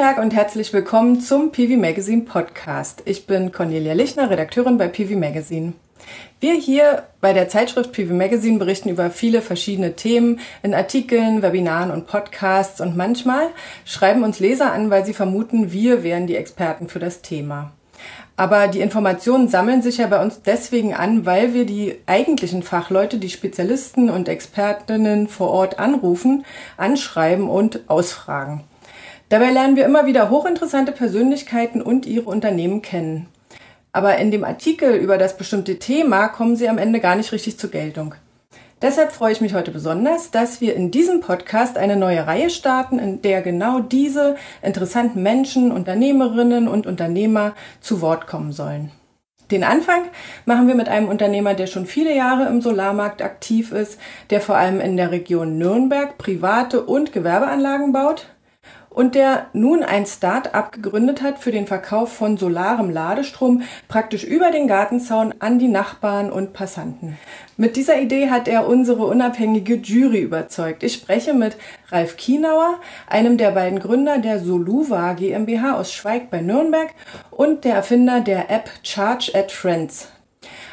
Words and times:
Tag 0.00 0.16
und 0.16 0.32
herzlich 0.32 0.72
willkommen 0.72 1.20
zum 1.20 1.52
PV 1.52 1.76
Magazine 1.76 2.22
Podcast. 2.22 3.02
Ich 3.04 3.26
bin 3.26 3.52
Cornelia 3.52 3.92
Lichner, 3.92 4.30
Redakteurin 4.30 4.78
bei 4.78 4.88
PV 4.88 5.14
Magazine. 5.14 5.74
Wir 6.40 6.54
hier 6.54 7.02
bei 7.20 7.34
der 7.34 7.50
Zeitschrift 7.50 7.92
PV 7.92 8.14
Magazine 8.14 8.58
berichten 8.58 8.88
über 8.88 9.10
viele 9.10 9.42
verschiedene 9.42 9.96
Themen 9.96 10.40
in 10.62 10.72
Artikeln, 10.72 11.42
Webinaren 11.42 11.90
und 11.90 12.06
Podcasts 12.06 12.80
und 12.80 12.96
manchmal 12.96 13.48
schreiben 13.84 14.24
uns 14.24 14.40
Leser 14.40 14.72
an, 14.72 14.88
weil 14.88 15.04
sie 15.04 15.12
vermuten, 15.12 15.70
wir 15.70 16.02
wären 16.02 16.26
die 16.26 16.36
Experten 16.36 16.88
für 16.88 16.98
das 16.98 17.20
Thema. 17.20 17.72
Aber 18.38 18.68
die 18.68 18.80
Informationen 18.80 19.48
sammeln 19.48 19.82
sich 19.82 19.98
ja 19.98 20.06
bei 20.06 20.22
uns 20.22 20.40
deswegen 20.40 20.94
an, 20.94 21.26
weil 21.26 21.52
wir 21.52 21.66
die 21.66 21.98
eigentlichen 22.06 22.62
Fachleute, 22.62 23.18
die 23.18 23.28
Spezialisten 23.28 24.08
und 24.08 24.30
Expertinnen 24.30 25.28
vor 25.28 25.50
Ort 25.50 25.78
anrufen, 25.78 26.46
anschreiben 26.78 27.50
und 27.50 27.90
ausfragen. 27.90 28.64
Dabei 29.30 29.52
lernen 29.52 29.76
wir 29.76 29.84
immer 29.84 30.06
wieder 30.06 30.28
hochinteressante 30.28 30.90
Persönlichkeiten 30.90 31.80
und 31.80 32.04
ihre 32.04 32.28
Unternehmen 32.28 32.82
kennen. 32.82 33.28
Aber 33.92 34.18
in 34.18 34.32
dem 34.32 34.42
Artikel 34.42 34.96
über 34.96 35.18
das 35.18 35.36
bestimmte 35.36 35.78
Thema 35.78 36.26
kommen 36.26 36.56
sie 36.56 36.68
am 36.68 36.78
Ende 36.78 36.98
gar 36.98 37.14
nicht 37.14 37.30
richtig 37.30 37.56
zur 37.56 37.70
Geltung. 37.70 38.16
Deshalb 38.82 39.12
freue 39.12 39.30
ich 39.30 39.40
mich 39.40 39.54
heute 39.54 39.70
besonders, 39.70 40.32
dass 40.32 40.60
wir 40.60 40.74
in 40.74 40.90
diesem 40.90 41.20
Podcast 41.20 41.78
eine 41.78 41.96
neue 41.96 42.26
Reihe 42.26 42.50
starten, 42.50 42.98
in 42.98 43.22
der 43.22 43.40
genau 43.40 43.78
diese 43.78 44.34
interessanten 44.62 45.22
Menschen, 45.22 45.70
Unternehmerinnen 45.70 46.66
und 46.66 46.88
Unternehmer 46.88 47.54
zu 47.80 48.00
Wort 48.00 48.26
kommen 48.26 48.50
sollen. 48.50 48.90
Den 49.52 49.62
Anfang 49.62 50.02
machen 50.44 50.66
wir 50.66 50.74
mit 50.74 50.88
einem 50.88 51.08
Unternehmer, 51.08 51.54
der 51.54 51.68
schon 51.68 51.86
viele 51.86 52.16
Jahre 52.16 52.48
im 52.48 52.60
Solarmarkt 52.60 53.22
aktiv 53.22 53.70
ist, 53.70 54.00
der 54.30 54.40
vor 54.40 54.56
allem 54.56 54.80
in 54.80 54.96
der 54.96 55.12
Region 55.12 55.56
Nürnberg 55.56 56.18
private 56.18 56.82
und 56.82 57.12
Gewerbeanlagen 57.12 57.92
baut 57.92 58.26
und 58.90 59.14
der 59.14 59.46
nun 59.52 59.82
ein 59.82 60.04
Start-up 60.04 60.72
gegründet 60.72 61.22
hat 61.22 61.38
für 61.38 61.52
den 61.52 61.66
Verkauf 61.66 62.12
von 62.12 62.36
solarem 62.36 62.90
Ladestrom 62.90 63.62
praktisch 63.88 64.24
über 64.24 64.50
den 64.50 64.66
Gartenzaun 64.66 65.32
an 65.38 65.58
die 65.58 65.68
Nachbarn 65.68 66.30
und 66.30 66.52
Passanten. 66.52 67.16
Mit 67.56 67.76
dieser 67.76 68.00
Idee 68.00 68.30
hat 68.30 68.48
er 68.48 68.66
unsere 68.66 69.06
unabhängige 69.06 69.76
Jury 69.76 70.20
überzeugt. 70.20 70.82
Ich 70.82 70.94
spreche 70.94 71.34
mit 71.34 71.56
Ralf 71.90 72.16
Kienauer, 72.16 72.78
einem 73.08 73.38
der 73.38 73.52
beiden 73.52 73.78
Gründer 73.78 74.18
der 74.18 74.40
Soluva 74.40 75.12
GmbH 75.12 75.78
aus 75.78 75.92
Schweig 75.92 76.30
bei 76.30 76.40
Nürnberg 76.40 76.90
und 77.30 77.64
der 77.64 77.76
Erfinder 77.76 78.20
der 78.20 78.50
App 78.50 78.70
Charge 78.82 79.30
at 79.34 79.52
Friends. 79.52 80.08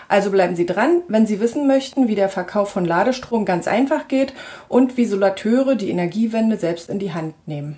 Also 0.10 0.32
bleiben 0.32 0.56
Sie 0.56 0.66
dran, 0.66 1.02
wenn 1.08 1.28
Sie 1.28 1.40
wissen 1.40 1.68
möchten, 1.68 2.08
wie 2.08 2.16
der 2.16 2.30
Verkauf 2.30 2.70
von 2.70 2.86
Ladestrom 2.86 3.46
ganz 3.46 3.68
einfach 3.68 4.08
geht 4.08 4.34
und 4.70 4.98
wie 4.98 5.06
Solateure 5.06 5.76
die 5.76 5.90
Energiewende 5.90 6.58
selbst 6.58 6.90
in 6.90 6.98
die 6.98 7.14
Hand 7.14 7.36
nehmen. 7.46 7.78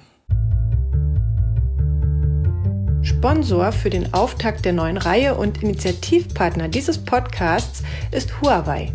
Sponsor 3.10 3.72
für 3.72 3.90
den 3.90 4.14
Auftakt 4.14 4.66
der 4.66 4.74
neuen 4.74 4.98
Reihe 4.98 5.36
und 5.36 5.64
Initiativpartner 5.64 6.68
dieses 6.68 7.00
Podcasts 7.00 7.84
ist 8.12 8.40
Huawei. 8.40 8.92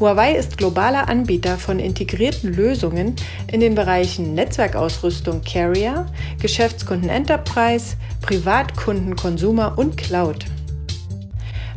Huawei 0.00 0.34
ist 0.34 0.58
globaler 0.58 1.08
Anbieter 1.08 1.56
von 1.56 1.78
integrierten 1.78 2.52
Lösungen 2.52 3.14
in 3.50 3.60
den 3.60 3.76
Bereichen 3.76 4.34
Netzwerkausrüstung 4.34 5.42
Carrier, 5.42 6.06
Geschäftskunden 6.40 7.08
Enterprise, 7.08 7.96
Privatkunden 8.22 9.14
Consumer 9.14 9.78
und 9.78 9.96
Cloud. 9.96 10.44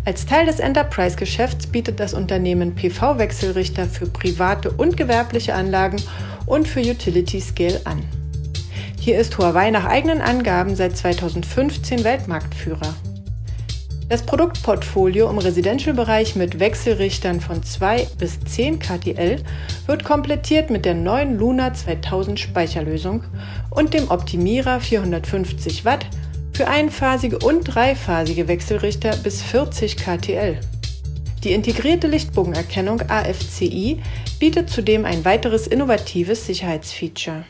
Als 0.04 0.26
Teil 0.26 0.48
des 0.48 0.60
Enterprise-Geschäfts 0.60 1.68
bietet 1.68 2.00
das 2.00 2.14
Unternehmen 2.14 2.74
PV-Wechselrichter 2.74 3.86
für 3.86 4.08
private 4.08 4.72
und 4.72 4.98
gewerbliche 4.98 5.54
Anlagen 5.54 6.02
und 6.48 6.68
für 6.68 6.82
Utility 6.82 7.40
Scale 7.40 7.82
an. 7.84 8.02
Hier 9.08 9.22
ist 9.22 9.38
Huawei 9.38 9.72
nach 9.72 9.86
eigenen 9.86 10.20
Angaben 10.20 10.76
seit 10.76 10.98
2015 10.98 12.04
Weltmarktführer. 12.04 12.94
Das 14.10 14.22
Produktportfolio 14.24 15.30
im 15.30 15.38
Residential-Bereich 15.38 16.36
mit 16.36 16.60
Wechselrichtern 16.60 17.40
von 17.40 17.64
2 17.64 18.06
bis 18.18 18.38
10 18.42 18.80
KTL 18.80 19.42
wird 19.86 20.04
komplettiert 20.04 20.70
mit 20.70 20.84
der 20.84 20.94
neuen 20.94 21.38
Luna 21.38 21.74
2000 21.74 22.38
Speicherlösung 22.38 23.24
und 23.70 23.94
dem 23.94 24.12
Optimierer 24.12 24.82
450 24.82 25.86
Watt 25.86 26.06
für 26.52 26.68
einphasige 26.68 27.40
und 27.40 27.64
dreiphasige 27.64 28.50
Wechselrichter 28.50 29.16
bis 29.16 29.42
40 29.42 29.96
KTL. 29.96 30.60
Die 31.46 31.54
integrierte 31.54 32.08
Lichtbogenerkennung 32.08 33.04
AFCI 33.10 34.02
bietet 34.38 34.70
zudem 34.70 35.06
ein 35.06 35.24
weiteres 35.24 35.66
innovatives 35.66 36.46
Sicherheitsfeature. 36.46 37.46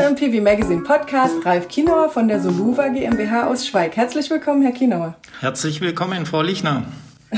Heute 0.00 0.08
im 0.08 0.32
PV 0.32 0.42
Magazine 0.42 0.82
Podcast 0.82 1.44
Ralf 1.44 1.68
Kienauer 1.68 2.08
von 2.08 2.26
der 2.26 2.40
Soluva 2.40 2.88
GmbH 2.88 3.48
aus 3.48 3.66
Schweig. 3.66 3.98
Herzlich 3.98 4.30
willkommen, 4.30 4.62
Herr 4.62 4.72
Kienauer. 4.72 5.14
Herzlich 5.40 5.82
willkommen, 5.82 6.24
Frau 6.24 6.40
Lichner. 6.40 6.84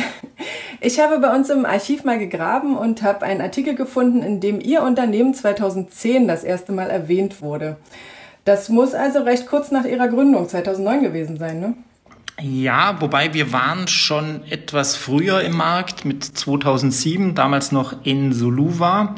Ich 0.81 1.01
habe 1.01 1.19
bei 1.19 1.35
uns 1.35 1.51
im 1.51 1.65
Archiv 1.65 2.03
mal 2.05 2.19
gegraben 2.19 2.77
und 2.77 3.03
habe 3.03 3.25
einen 3.25 3.41
Artikel 3.41 3.75
gefunden, 3.75 4.23
in 4.23 4.41
dem 4.41 4.61
Ihr 4.61 4.83
Unternehmen 4.83 5.33
2010 5.35 6.27
das 6.29 6.45
erste 6.45 6.73
Mal 6.73 6.91
erwähnt 6.91 7.41
wurde. 7.41 7.77
Das 8.45 8.69
muss 8.69 8.95
also 8.95 9.23
recht 9.23 9.47
kurz 9.47 9.71
nach 9.71 9.85
Ihrer 9.85 10.09
Gründung 10.09 10.49
2009 10.49 11.03
gewesen 11.03 11.39
sein, 11.39 11.61
ne? 11.61 11.75
Ja, 12.41 13.01
wobei 13.01 13.35
wir 13.35 13.53
waren 13.53 13.89
schon 13.89 14.43
etwas 14.51 14.97
früher 14.97 15.41
im 15.43 15.57
Markt 15.57 16.05
mit 16.05 16.25
2007, 16.25 17.35
damals 17.35 17.73
noch 17.73 18.05
in 18.05 18.33
Soluva. 18.33 19.15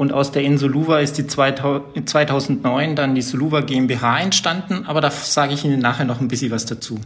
Und 0.00 0.14
aus 0.14 0.32
der 0.32 0.44
Insoluva 0.44 1.00
ist 1.00 1.18
die 1.18 1.26
2009 1.26 2.96
dann 2.96 3.14
die 3.14 3.20
Soluva 3.20 3.60
GmbH 3.60 4.20
entstanden, 4.20 4.86
aber 4.86 5.02
da 5.02 5.10
sage 5.10 5.52
ich 5.52 5.62
Ihnen 5.62 5.78
nachher 5.78 6.06
noch 6.06 6.22
ein 6.22 6.28
bisschen 6.28 6.50
was 6.50 6.64
dazu. 6.64 6.98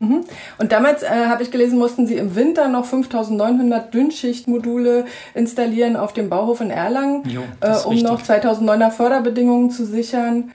Mhm. 0.00 0.26
Und 0.58 0.70
damals 0.70 1.02
äh, 1.02 1.28
habe 1.28 1.42
ich 1.42 1.50
gelesen, 1.50 1.78
mussten 1.78 2.06
Sie 2.06 2.16
im 2.16 2.36
Winter 2.36 2.68
noch 2.68 2.84
5900 2.84 3.94
Dünnschichtmodule 3.94 5.06
installieren 5.32 5.96
auf 5.96 6.12
dem 6.12 6.28
Bauhof 6.28 6.60
in 6.60 6.70
Erlangen, 6.70 7.22
jo, 7.26 7.40
äh, 7.62 7.70
um 7.86 7.94
richtig. 7.94 8.02
noch 8.02 8.20
2009er 8.20 8.90
Förderbedingungen 8.90 9.70
zu 9.70 9.86
sichern. 9.86 10.50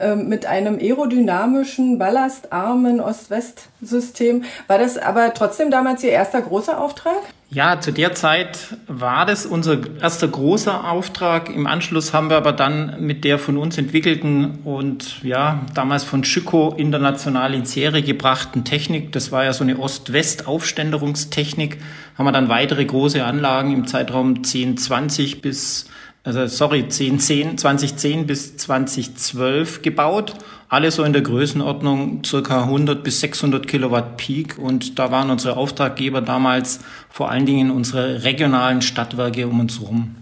Ähm, 0.00 0.28
mit 0.28 0.46
einem 0.46 0.78
aerodynamischen, 0.78 1.98
ballastarmen 1.98 3.00
Ost-West-System. 3.00 4.44
War 4.66 4.78
das 4.78 4.96
aber 4.96 5.34
trotzdem 5.34 5.70
damals 5.70 6.02
Ihr 6.02 6.10
erster 6.10 6.40
großer 6.40 6.80
Auftrag? 6.80 7.20
Ja, 7.50 7.78
zu 7.78 7.92
der 7.92 8.14
Zeit 8.14 8.78
war 8.86 9.26
das 9.26 9.44
unser 9.44 9.80
erster 10.00 10.28
großer 10.28 10.90
Auftrag. 10.90 11.54
Im 11.54 11.66
Anschluss 11.66 12.14
haben 12.14 12.30
wir 12.30 12.38
aber 12.38 12.52
dann 12.52 13.04
mit 13.04 13.24
der 13.24 13.38
von 13.38 13.58
uns 13.58 13.76
entwickelten 13.76 14.60
und 14.64 15.22
ja, 15.22 15.60
damals 15.74 16.04
von 16.04 16.24
Schüko 16.24 16.72
international 16.74 17.52
in 17.52 17.66
Serie 17.66 18.00
gebrachten 18.02 18.64
Technik, 18.64 19.12
das 19.12 19.30
war 19.32 19.44
ja 19.44 19.52
so 19.52 19.64
eine 19.64 19.78
Ost-West-Aufständerungstechnik, 19.78 21.76
haben 22.16 22.24
wir 22.24 22.32
dann 22.32 22.48
weitere 22.48 22.86
große 22.86 23.22
Anlagen 23.22 23.74
im 23.74 23.86
Zeitraum 23.86 24.36
1020 24.36 25.42
bis 25.42 25.90
also 26.24 26.46
sorry, 26.46 26.88
10, 26.88 27.18
10, 27.18 27.58
2010 27.58 28.26
bis 28.26 28.56
2012 28.56 29.82
gebaut. 29.82 30.34
Alle 30.68 30.90
so 30.90 31.02
in 31.02 31.12
der 31.12 31.22
Größenordnung 31.22 32.22
circa 32.24 32.62
100 32.62 33.02
bis 33.02 33.20
600 33.20 33.66
Kilowatt 33.66 34.16
Peak. 34.16 34.58
Und 34.58 34.98
da 34.98 35.10
waren 35.10 35.30
unsere 35.30 35.56
Auftraggeber 35.56 36.20
damals 36.20 36.80
vor 37.10 37.30
allen 37.30 37.44
Dingen 37.44 37.70
unsere 37.70 38.24
regionalen 38.24 38.82
Stadtwerke 38.82 39.46
um 39.48 39.60
uns 39.60 39.80
herum. 39.80 40.14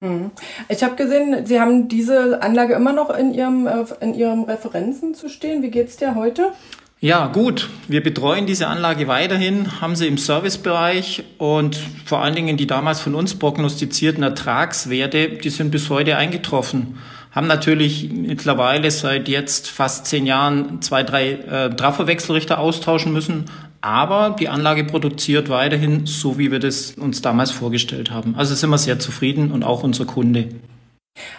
Mhm. 0.00 0.30
Ich 0.68 0.82
habe 0.82 0.96
gesehen, 0.96 1.46
Sie 1.46 1.60
haben 1.60 1.88
diese 1.88 2.42
Anlage 2.42 2.74
immer 2.74 2.92
noch 2.92 3.10
in 3.10 3.32
Ihrem, 3.32 3.66
äh, 3.66 3.84
in 4.00 4.14
Ihrem 4.14 4.42
Referenzen 4.44 5.14
zu 5.14 5.28
stehen. 5.28 5.62
Wie 5.62 5.70
geht's 5.70 5.96
dir 5.96 6.14
heute? 6.14 6.52
Ja, 7.00 7.28
gut. 7.28 7.68
Wir 7.86 8.02
betreuen 8.02 8.46
diese 8.46 8.66
Anlage 8.66 9.06
weiterhin, 9.06 9.80
haben 9.80 9.94
sie 9.94 10.08
im 10.08 10.18
Servicebereich 10.18 11.22
und 11.38 11.78
vor 12.04 12.22
allen 12.22 12.34
Dingen 12.34 12.56
die 12.56 12.66
damals 12.66 13.00
von 13.00 13.14
uns 13.14 13.36
prognostizierten 13.36 14.24
Ertragswerte, 14.24 15.28
die 15.28 15.50
sind 15.50 15.70
bis 15.70 15.90
heute 15.90 16.16
eingetroffen. 16.16 16.98
Haben 17.30 17.46
natürlich 17.46 18.10
mittlerweile 18.10 18.90
seit 18.90 19.28
jetzt 19.28 19.68
fast 19.68 20.06
zehn 20.06 20.26
Jahren 20.26 20.82
zwei, 20.82 21.04
drei 21.04 21.30
äh, 21.34 21.70
Trafowechselrichter 21.70 22.58
austauschen 22.58 23.12
müssen, 23.12 23.44
aber 23.80 24.34
die 24.36 24.48
Anlage 24.48 24.82
produziert 24.82 25.48
weiterhin 25.48 26.04
so, 26.04 26.36
wie 26.36 26.50
wir 26.50 26.58
das 26.58 26.92
uns 26.92 27.22
damals 27.22 27.52
vorgestellt 27.52 28.10
haben. 28.10 28.34
Also 28.36 28.56
sind 28.56 28.70
wir 28.70 28.78
sehr 28.78 28.98
zufrieden 28.98 29.52
und 29.52 29.62
auch 29.62 29.84
unser 29.84 30.04
Kunde. 30.04 30.48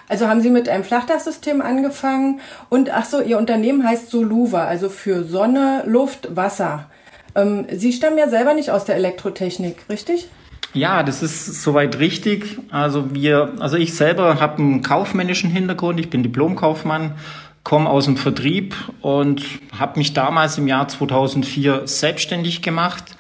Also 0.08 0.28
haben 0.28 0.42
Sie 0.42 0.50
mit 0.50 0.70
einem 0.70 0.84
Flachdachsystem 0.84 1.62
angefangen 1.62 2.42
und 2.70 2.90
ach 2.92 3.06
so, 3.06 3.22
Ihr 3.22 3.38
Unternehmen 3.38 3.86
heißt 3.86 4.10
Soluva, 4.10 4.66
also 4.66 4.90
für 4.90 5.24
Sonne, 5.24 5.84
Luft, 5.86 6.36
Wasser. 6.36 6.90
Ähm, 7.36 7.66
Sie 7.72 7.94
stammen 7.94 8.18
ja 8.18 8.30
selber 8.30 8.54
nicht 8.54 8.72
aus 8.72 8.86
der 8.86 8.96
Elektrotechnik, 8.96 9.78
richtig? 9.90 10.30
Ja, 10.74 11.02
das 11.02 11.24
ist 11.24 11.64
soweit 11.64 11.98
richtig. 12.00 12.60
Also 12.70 13.14
wir, 13.14 13.54
also 13.60 13.78
ich 13.78 13.96
selber 13.96 14.40
habe 14.40 14.60
einen 14.60 14.84
kaufmännischen 14.84 15.50
Hintergrund. 15.50 16.00
Ich 16.00 16.10
bin 16.10 16.22
Diplomkaufmann, 16.22 17.16
komme 17.64 17.90
aus 17.90 18.06
dem 18.06 18.18
Vertrieb 18.18 18.76
und 19.02 19.44
habe 19.78 19.98
mich 19.98 20.14
damals 20.14 20.58
im 20.60 20.68
Jahr 20.68 20.88
2004 20.88 21.88
selbstständig 21.88 22.62
gemacht 22.62 23.16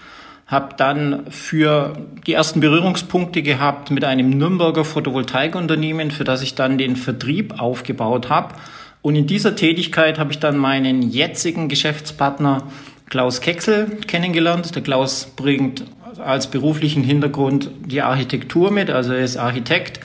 habe 0.50 0.76
dann 0.76 1.30
für 1.30 1.94
die 2.26 2.34
ersten 2.34 2.60
Berührungspunkte 2.60 3.44
gehabt 3.44 3.92
mit 3.92 4.04
einem 4.04 4.32
Nürnberger 4.32 4.84
Photovoltaikunternehmen, 4.84 6.10
für 6.10 6.24
das 6.24 6.42
ich 6.42 6.56
dann 6.56 6.80
den 6.80 6.96
Vertrieb 6.96 7.62
aufgebaut 7.62 8.30
habe. 8.30 8.56
Und 9.04 9.16
in 9.16 9.28
dieser 9.28 9.56
Tätigkeit 9.56 10.18
habe 10.18 10.32
ich 10.32 10.40
dann 10.40 10.58
meinen 10.58 11.04
jetzigen 11.04 11.70
Geschäftspartner 11.70 12.64
Klaus 13.10 13.42
Kexel 13.42 13.98
kennengelernt. 14.08 14.76
Der 14.76 14.82
Klaus 14.82 15.32
bringt 15.36 15.84
als 16.18 16.48
beruflichen 16.48 17.04
Hintergrund 17.04 17.70
die 17.86 18.02
Architektur 18.02 18.72
mit, 18.72 18.90
also 18.90 19.14
er 19.14 19.24
ist 19.24 19.38
Architekt. 19.38 20.00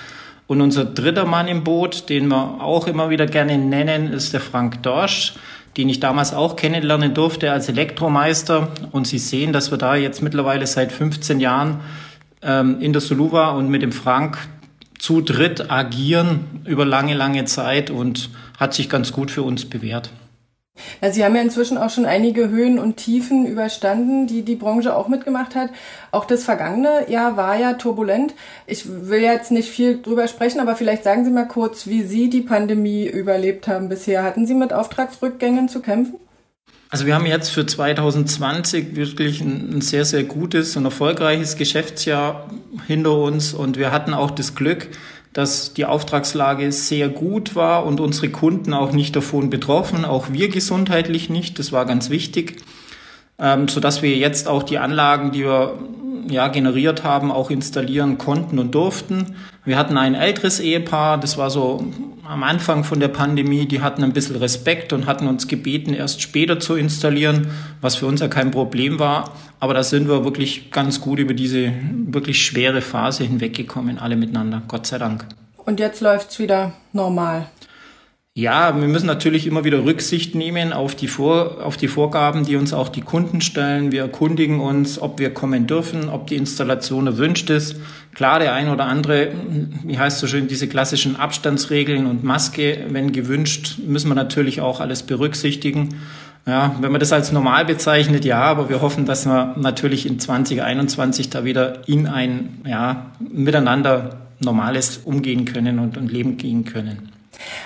Und 0.46 0.60
unser 0.60 0.84
dritter 0.84 1.24
Mann 1.24 1.48
im 1.48 1.64
Boot, 1.64 2.10
den 2.10 2.28
wir 2.28 2.60
auch 2.60 2.86
immer 2.86 3.08
wieder 3.08 3.24
gerne 3.24 3.56
nennen, 3.56 4.12
ist 4.12 4.34
der 4.34 4.40
Frank 4.40 4.82
Dorsch 4.82 5.32
den 5.76 5.88
ich 5.88 6.00
damals 6.00 6.32
auch 6.32 6.56
kennenlernen 6.56 7.14
durfte 7.14 7.52
als 7.52 7.68
Elektromeister. 7.68 8.68
Und 8.92 9.06
Sie 9.06 9.18
sehen, 9.18 9.52
dass 9.52 9.70
wir 9.70 9.78
da 9.78 9.96
jetzt 9.96 10.22
mittlerweile 10.22 10.66
seit 10.66 10.92
15 10.92 11.40
Jahren 11.40 11.80
ähm, 12.42 12.80
in 12.80 12.92
der 12.92 13.00
Soluva 13.00 13.50
und 13.50 13.68
mit 13.68 13.82
dem 13.82 13.92
Frank 13.92 14.38
zu 14.98 15.20
dritt 15.20 15.70
agieren 15.70 16.62
über 16.64 16.84
lange, 16.84 17.14
lange 17.14 17.44
Zeit 17.44 17.90
und 17.90 18.30
hat 18.58 18.74
sich 18.74 18.88
ganz 18.88 19.12
gut 19.12 19.30
für 19.30 19.42
uns 19.42 19.64
bewährt. 19.64 20.10
Ja, 21.00 21.12
Sie 21.12 21.24
haben 21.24 21.36
ja 21.36 21.42
inzwischen 21.42 21.78
auch 21.78 21.90
schon 21.90 22.04
einige 22.04 22.48
Höhen 22.48 22.78
und 22.78 22.96
Tiefen 22.96 23.46
überstanden, 23.46 24.26
die 24.26 24.42
die 24.42 24.56
Branche 24.56 24.96
auch 24.96 25.06
mitgemacht 25.06 25.54
hat. 25.54 25.70
Auch 26.10 26.24
das 26.24 26.44
vergangene 26.44 27.08
Jahr 27.10 27.36
war 27.36 27.56
ja 27.56 27.74
turbulent. 27.74 28.34
Ich 28.66 28.86
will 28.88 29.22
jetzt 29.22 29.52
nicht 29.52 29.68
viel 29.68 30.02
drüber 30.02 30.26
sprechen, 30.26 30.60
aber 30.60 30.74
vielleicht 30.74 31.04
sagen 31.04 31.24
Sie 31.24 31.30
mal 31.30 31.46
kurz, 31.46 31.86
wie 31.86 32.02
Sie 32.02 32.28
die 32.28 32.40
Pandemie 32.40 33.06
überlebt 33.06 33.68
haben 33.68 33.88
bisher. 33.88 34.24
Hatten 34.24 34.46
Sie 34.46 34.54
mit 34.54 34.72
Auftragsrückgängen 34.72 35.68
zu 35.68 35.80
kämpfen? 35.80 36.16
Also 36.90 37.06
wir 37.06 37.14
haben 37.16 37.26
jetzt 37.26 37.50
für 37.50 37.66
2020 37.66 38.94
wirklich 38.94 39.40
ein, 39.40 39.80
sehr, 39.80 40.04
sehr 40.04 40.22
gutes 40.22 40.76
und 40.76 40.84
erfolgreiches 40.84 41.56
Geschäftsjahr 41.56 42.48
hinter 42.86 43.18
uns 43.18 43.52
und 43.52 43.78
wir 43.78 43.90
hatten 43.90 44.14
auch 44.14 44.30
das 44.30 44.54
Glück, 44.54 44.88
dass 45.34 45.74
die 45.74 45.84
Auftragslage 45.84 46.72
sehr 46.72 47.08
gut 47.08 47.54
war 47.54 47.84
und 47.84 48.00
unsere 48.00 48.30
Kunden 48.30 48.72
auch 48.72 48.92
nicht 48.92 49.14
davon 49.14 49.50
betroffen, 49.50 50.04
auch 50.04 50.32
wir 50.32 50.48
gesundheitlich 50.48 51.28
nicht. 51.28 51.58
Das 51.58 51.72
war 51.72 51.84
ganz 51.84 52.08
wichtig, 52.08 52.62
ähm, 53.38 53.68
so 53.68 53.80
dass 53.80 54.00
wir 54.00 54.16
jetzt 54.16 54.48
auch 54.48 54.62
die 54.62 54.78
Anlagen, 54.78 55.32
die 55.32 55.40
wir 55.40 55.78
ja, 56.28 56.48
generiert 56.48 57.04
haben, 57.04 57.32
auch 57.32 57.50
installieren 57.50 58.16
konnten 58.16 58.58
und 58.58 58.74
durften. 58.74 59.36
Wir 59.66 59.78
hatten 59.78 59.96
ein 59.96 60.14
älteres 60.14 60.60
Ehepaar, 60.60 61.18
das 61.18 61.38
war 61.38 61.48
so 61.48 61.84
am 62.22 62.42
Anfang 62.42 62.84
von 62.84 63.00
der 63.00 63.08
Pandemie, 63.08 63.66
die 63.66 63.80
hatten 63.80 64.04
ein 64.04 64.12
bisschen 64.12 64.36
Respekt 64.36 64.92
und 64.92 65.06
hatten 65.06 65.26
uns 65.26 65.48
gebeten, 65.48 65.94
erst 65.94 66.20
später 66.20 66.60
zu 66.60 66.74
installieren, 66.74 67.48
was 67.80 67.96
für 67.96 68.06
uns 68.06 68.20
ja 68.20 68.28
kein 68.28 68.50
Problem 68.50 68.98
war. 68.98 69.32
Aber 69.60 69.72
da 69.72 69.82
sind 69.82 70.06
wir 70.06 70.22
wirklich 70.22 70.70
ganz 70.70 71.00
gut 71.00 71.18
über 71.18 71.32
diese 71.32 71.72
wirklich 72.06 72.44
schwere 72.44 72.82
Phase 72.82 73.24
hinweggekommen, 73.24 73.98
alle 73.98 74.16
miteinander, 74.16 74.60
Gott 74.68 74.86
sei 74.86 74.98
Dank. 74.98 75.26
Und 75.56 75.80
jetzt 75.80 76.02
läuft's 76.02 76.38
wieder 76.38 76.74
normal. 76.92 77.46
Ja, 78.36 78.74
wir 78.80 78.88
müssen 78.88 79.06
natürlich 79.06 79.46
immer 79.46 79.62
wieder 79.62 79.84
Rücksicht 79.84 80.34
nehmen 80.34 80.72
auf 80.72 80.96
die, 80.96 81.06
Vor 81.06 81.64
auf 81.64 81.76
die 81.76 81.86
Vorgaben, 81.86 82.44
die 82.44 82.56
uns 82.56 82.72
auch 82.72 82.88
die 82.88 83.00
Kunden 83.00 83.40
stellen. 83.40 83.92
Wir 83.92 84.00
erkundigen 84.02 84.58
uns, 84.58 85.00
ob 85.00 85.20
wir 85.20 85.32
kommen 85.32 85.68
dürfen, 85.68 86.08
ob 86.08 86.26
die 86.26 86.34
Installation 86.34 87.06
erwünscht 87.06 87.48
ist. 87.48 87.76
Klar, 88.12 88.40
der 88.40 88.52
ein 88.52 88.70
oder 88.70 88.86
andere, 88.86 89.30
wie 89.84 89.96
heißt 89.96 90.18
so 90.18 90.26
schön, 90.26 90.48
diese 90.48 90.66
klassischen 90.66 91.14
Abstandsregeln 91.14 92.06
und 92.06 92.24
Maske, 92.24 92.86
wenn 92.88 93.12
gewünscht, 93.12 93.78
müssen 93.86 94.08
wir 94.08 94.16
natürlich 94.16 94.60
auch 94.60 94.80
alles 94.80 95.04
berücksichtigen. 95.04 96.00
Ja, 96.44 96.74
wenn 96.80 96.90
man 96.90 96.98
das 96.98 97.12
als 97.12 97.30
normal 97.30 97.64
bezeichnet, 97.64 98.24
ja, 98.24 98.42
aber 98.42 98.68
wir 98.68 98.82
hoffen, 98.82 99.06
dass 99.06 99.26
wir 99.26 99.54
natürlich 99.56 100.06
in 100.06 100.18
2021 100.18 101.30
da 101.30 101.44
wieder 101.44 101.88
in 101.88 102.08
ein 102.08 102.62
ja, 102.66 103.12
Miteinander 103.20 104.26
normales 104.40 104.98
umgehen 105.04 105.44
können 105.44 105.78
und, 105.78 105.96
und 105.96 106.10
leben 106.10 106.36
gehen 106.36 106.64
können. 106.64 107.13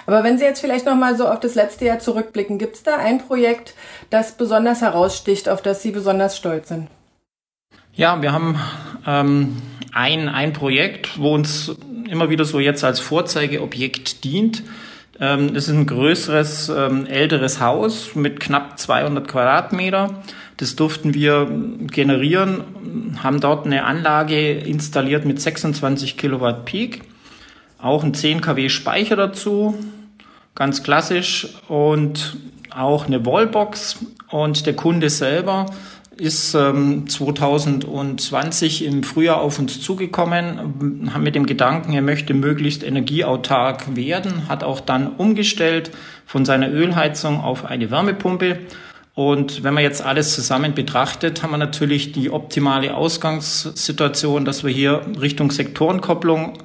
Aber 0.06 0.24
wenn 0.24 0.38
Sie 0.38 0.44
jetzt 0.44 0.60
vielleicht 0.60 0.86
noch 0.86 0.96
mal 0.96 1.16
so 1.16 1.28
auf 1.28 1.40
das 1.40 1.54
letzte 1.54 1.84
Jahr 1.84 1.98
zurückblicken, 1.98 2.58
gibt 2.58 2.76
es 2.76 2.82
da 2.82 2.96
ein 2.96 3.18
Projekt, 3.18 3.74
das 4.10 4.32
besonders 4.32 4.80
heraussticht, 4.80 5.48
auf 5.48 5.62
das 5.62 5.82
Sie 5.82 5.90
besonders 5.90 6.36
stolz 6.36 6.68
sind? 6.68 6.88
Ja, 7.92 8.22
wir 8.22 8.32
haben 8.32 8.58
ähm, 9.06 9.56
ein, 9.92 10.28
ein 10.28 10.52
Projekt, 10.52 11.18
wo 11.18 11.34
uns 11.34 11.76
immer 12.08 12.30
wieder 12.30 12.44
so 12.44 12.60
jetzt 12.60 12.84
als 12.84 13.00
Vorzeigeobjekt 13.00 14.24
dient. 14.24 14.62
Ähm, 15.20 15.52
das 15.52 15.68
ist 15.68 15.74
ein 15.74 15.86
größeres, 15.86 16.68
ähm, 16.68 17.06
älteres 17.06 17.60
Haus 17.60 18.14
mit 18.14 18.38
knapp 18.40 18.78
200 18.78 19.26
Quadratmeter. 19.26 20.22
Das 20.58 20.76
durften 20.76 21.14
wir 21.14 21.48
generieren, 21.90 23.16
haben 23.22 23.40
dort 23.40 23.66
eine 23.66 23.84
Anlage 23.84 24.52
installiert 24.52 25.24
mit 25.24 25.40
26 25.40 26.16
Kilowatt 26.16 26.64
Peak 26.64 27.02
auch 27.78 28.02
ein 28.04 28.14
10 28.14 28.40
kW 28.40 28.68
Speicher 28.68 29.16
dazu, 29.16 29.74
ganz 30.54 30.82
klassisch 30.82 31.48
und 31.68 32.36
auch 32.70 33.06
eine 33.06 33.24
Wallbox 33.24 34.04
und 34.30 34.66
der 34.66 34.76
Kunde 34.76 35.10
selber 35.10 35.66
ist 36.18 36.54
ähm, 36.54 37.08
2020 37.08 38.84
im 38.84 39.04
Frühjahr 39.04 39.40
auf 39.40 39.58
uns 39.60 39.80
zugekommen, 39.80 41.10
mit 41.20 41.34
dem 41.36 41.46
Gedanken, 41.46 41.92
er 41.92 42.02
möchte 42.02 42.34
möglichst 42.34 42.82
energieautark 42.82 43.94
werden, 43.94 44.48
hat 44.48 44.64
auch 44.64 44.80
dann 44.80 45.14
umgestellt 45.14 45.92
von 46.26 46.44
seiner 46.44 46.70
Ölheizung 46.70 47.40
auf 47.40 47.64
eine 47.64 47.90
Wärmepumpe. 47.90 48.58
Und 49.14 49.62
wenn 49.64 49.74
man 49.74 49.82
jetzt 49.82 50.04
alles 50.04 50.34
zusammen 50.34 50.74
betrachtet, 50.74 51.42
haben 51.42 51.52
wir 51.52 51.58
natürlich 51.58 52.12
die 52.12 52.30
optimale 52.30 52.94
Ausgangssituation, 52.94 54.44
dass 54.44 54.64
wir 54.64 54.72
hier 54.72 55.02
Richtung 55.20 55.50
Sektorenkopplung 55.50 56.58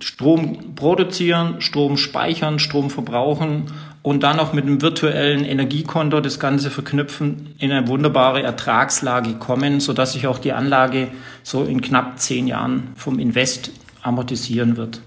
Strom 0.00 0.74
produzieren, 0.74 1.60
Strom 1.60 1.96
speichern, 1.96 2.58
Strom 2.58 2.90
verbrauchen 2.90 3.66
und 4.02 4.22
dann 4.22 4.36
noch 4.36 4.52
mit 4.52 4.64
einem 4.64 4.80
virtuellen 4.80 5.44
Energiekonto 5.44 6.20
das 6.20 6.40
Ganze 6.40 6.70
verknüpfen, 6.70 7.54
in 7.58 7.70
eine 7.70 7.86
wunderbare 7.86 8.42
Ertragslage 8.42 9.34
kommen, 9.34 9.80
sodass 9.80 10.14
sich 10.14 10.26
auch 10.26 10.38
die 10.38 10.52
Anlage 10.52 11.08
so 11.42 11.64
in 11.64 11.82
knapp 11.82 12.18
zehn 12.18 12.46
Jahren 12.46 12.88
vom 12.96 13.18
Invest 13.18 13.72
amortisieren 14.02 14.76
wird. 14.76 15.00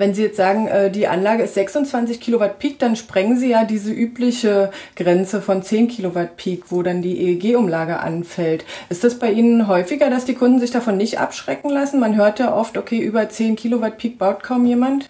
Wenn 0.00 0.14
Sie 0.14 0.22
jetzt 0.22 0.38
sagen, 0.38 0.66
äh, 0.66 0.90
die 0.90 1.08
Anlage 1.08 1.42
ist 1.42 1.52
26 1.52 2.20
Kilowatt 2.20 2.58
Peak, 2.58 2.78
dann 2.78 2.96
sprengen 2.96 3.38
Sie 3.38 3.50
ja 3.50 3.66
diese 3.66 3.92
übliche 3.92 4.70
Grenze 4.96 5.42
von 5.42 5.62
10 5.62 5.88
Kilowatt 5.88 6.38
Peak, 6.38 6.62
wo 6.70 6.82
dann 6.82 7.02
die 7.02 7.20
EEG-Umlage 7.20 8.00
anfällt. 8.00 8.64
Ist 8.88 9.04
das 9.04 9.18
bei 9.18 9.30
Ihnen 9.30 9.68
häufiger, 9.68 10.08
dass 10.08 10.24
die 10.24 10.32
Kunden 10.32 10.58
sich 10.58 10.70
davon 10.70 10.96
nicht 10.96 11.18
abschrecken 11.18 11.68
lassen? 11.68 12.00
Man 12.00 12.16
hört 12.16 12.38
ja 12.38 12.56
oft, 12.56 12.78
okay, 12.78 12.98
über 12.98 13.28
10 13.28 13.56
Kilowatt 13.56 13.98
Peak 13.98 14.16
baut 14.16 14.42
kaum 14.42 14.64
jemand. 14.64 15.04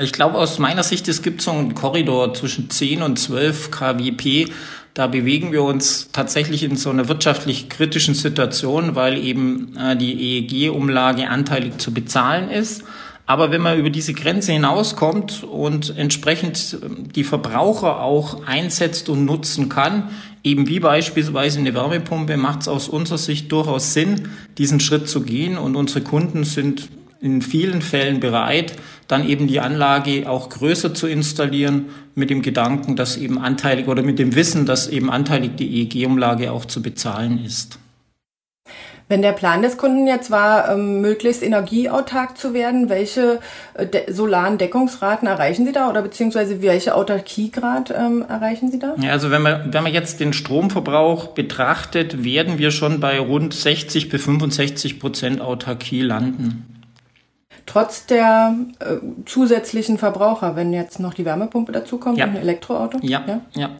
Ich 0.00 0.14
glaube, 0.14 0.38
aus 0.38 0.58
meiner 0.58 0.82
Sicht, 0.82 1.08
es 1.08 1.20
gibt 1.20 1.42
so 1.42 1.50
einen 1.50 1.74
Korridor 1.74 2.32
zwischen 2.32 2.70
10 2.70 3.02
und 3.02 3.18
12 3.18 3.70
kWp. 3.70 4.50
Da 4.94 5.08
bewegen 5.08 5.52
wir 5.52 5.62
uns 5.62 6.08
tatsächlich 6.10 6.62
in 6.62 6.76
so 6.76 6.88
einer 6.88 7.06
wirtschaftlich 7.08 7.68
kritischen 7.68 8.14
Situation, 8.14 8.94
weil 8.94 9.18
eben 9.18 9.76
äh, 9.76 9.94
die 9.94 10.38
EEG-Umlage 10.38 11.28
anteilig 11.28 11.76
zu 11.76 11.92
bezahlen 11.92 12.50
ist. 12.50 12.82
Aber 13.26 13.50
wenn 13.50 13.60
man 13.62 13.78
über 13.78 13.90
diese 13.90 14.14
Grenze 14.14 14.52
hinauskommt 14.52 15.44
und 15.44 15.96
entsprechend 15.96 16.78
ähm, 16.82 17.12
die 17.12 17.24
Verbraucher 17.24 18.00
auch 18.00 18.46
einsetzt 18.46 19.08
und 19.08 19.24
nutzen 19.24 19.68
kann, 19.68 20.10
eben 20.42 20.68
wie 20.68 20.80
beispielsweise 20.80 21.60
eine 21.60 21.74
Wärmepumpe, 21.74 22.36
macht 22.36 22.62
es 22.62 22.68
aus 22.68 22.88
unserer 22.88 23.18
Sicht 23.18 23.52
durchaus 23.52 23.92
Sinn, 23.92 24.28
diesen 24.58 24.80
Schritt 24.80 25.08
zu 25.08 25.22
gehen. 25.22 25.56
Und 25.56 25.76
unsere 25.76 26.00
Kunden 26.00 26.44
sind 26.44 26.88
in 27.20 27.40
vielen 27.40 27.82
Fällen 27.82 28.18
bereit, 28.18 28.74
dann 29.06 29.28
eben 29.28 29.46
die 29.46 29.60
Anlage 29.60 30.28
auch 30.28 30.48
größer 30.48 30.92
zu 30.92 31.06
installieren, 31.06 31.86
mit 32.14 32.30
dem 32.30 32.42
Gedanken, 32.42 32.96
dass 32.96 33.16
eben 33.16 33.38
anteilig 33.38 33.88
oder 33.88 34.02
mit 34.02 34.18
dem 34.18 34.34
Wissen, 34.34 34.66
dass 34.66 34.88
eben 34.88 35.10
anteilig 35.10 35.52
die 35.56 35.82
EEG-Umlage 35.82 36.50
auch 36.50 36.64
zu 36.64 36.82
bezahlen 36.82 37.42
ist. 37.44 37.78
Wenn 39.12 39.20
der 39.20 39.32
Plan 39.32 39.60
des 39.60 39.76
Kunden 39.76 40.06
jetzt 40.06 40.30
war, 40.30 40.70
ähm, 40.70 41.02
möglichst 41.02 41.42
energieautark 41.42 42.38
zu 42.38 42.54
werden, 42.54 42.88
welche 42.88 43.40
äh, 43.74 44.10
solaren 44.10 44.56
Deckungsraten 44.56 45.28
erreichen 45.28 45.66
Sie 45.66 45.72
da 45.72 45.90
oder 45.90 46.00
beziehungsweise 46.00 46.62
welche 46.62 46.94
Autarkiegrad 46.94 47.90
ähm, 47.94 48.24
erreichen 48.26 48.70
Sie 48.70 48.78
da? 48.78 48.94
Ja, 49.02 49.10
also 49.10 49.30
wenn 49.30 49.42
man, 49.42 49.70
wenn 49.70 49.82
man 49.82 49.92
jetzt 49.92 50.18
den 50.20 50.32
Stromverbrauch 50.32 51.26
betrachtet, 51.26 52.24
werden 52.24 52.56
wir 52.56 52.70
schon 52.70 53.00
bei 53.00 53.18
rund 53.18 53.52
60 53.52 54.08
bis 54.08 54.24
65 54.24 54.98
Prozent 54.98 55.42
Autarkie 55.42 56.00
landen. 56.00 56.64
Trotz 57.66 58.06
der 58.06 58.54
äh, 58.80 58.96
zusätzlichen 59.24 59.98
Verbraucher, 59.98 60.56
wenn 60.56 60.72
jetzt 60.72 61.00
noch 61.00 61.14
die 61.14 61.24
Wärmepumpe 61.24 61.72
dazukommt 61.72 62.18
ja. 62.18 62.26
und 62.26 62.32
ein 62.32 62.42
Elektroauto? 62.42 62.98
Ja, 63.02 63.22
ja, 63.26 63.40
ja. 63.54 63.70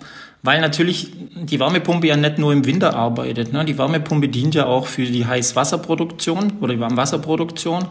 Weil 0.44 0.60
natürlich 0.60 1.12
die 1.34 1.60
Wärmepumpe 1.60 2.08
ja 2.08 2.16
nicht 2.16 2.38
nur 2.38 2.52
im 2.52 2.64
Winter 2.64 2.94
arbeitet. 2.94 3.52
Ne? 3.52 3.64
Die 3.64 3.78
Wärmepumpe 3.78 4.28
dient 4.28 4.54
ja 4.56 4.66
auch 4.66 4.86
für 4.86 5.04
die 5.04 5.24
Heißwasserproduktion 5.24 6.54
oder 6.60 6.74
die 6.74 6.80
Warmwasserproduktion. 6.80 7.86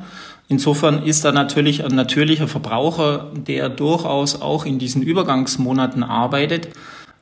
Insofern 0.49 1.03
ist 1.03 1.23
da 1.23 1.31
natürlich 1.31 1.85
ein 1.85 1.95
natürlicher 1.95 2.49
Verbraucher, 2.49 3.31
der 3.33 3.69
durchaus 3.69 4.41
auch 4.41 4.65
in 4.65 4.79
diesen 4.79 5.01
Übergangsmonaten 5.01 6.03
arbeitet. 6.03 6.67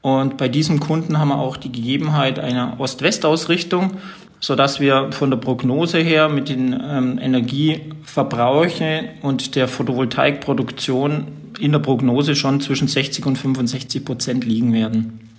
Und 0.01 0.37
bei 0.37 0.47
diesem 0.47 0.79
Kunden 0.79 1.19
haben 1.19 1.27
wir 1.27 1.37
auch 1.37 1.57
die 1.57 1.71
Gegebenheit 1.71 2.39
einer 2.39 2.79
Ost-West-Ausrichtung. 2.79 3.97
Sodass 4.39 4.79
wir 4.79 5.11
von 5.11 5.29
der 5.29 5.37
Prognose 5.37 5.99
her 5.99 6.29
mit 6.29 6.49
den 6.49 6.73
ähm, 6.73 7.19
Energieverbräuchen 7.21 9.09
und 9.21 9.55
der 9.55 9.67
Photovoltaikproduktion 9.67 11.27
in 11.59 11.71
der 11.71 11.79
Prognose 11.79 12.35
schon 12.35 12.61
zwischen 12.61 12.87
60 12.87 13.25
und 13.25 13.37
65 13.37 14.05
Prozent 14.05 14.45
liegen 14.45 14.73
werden. 14.73 15.29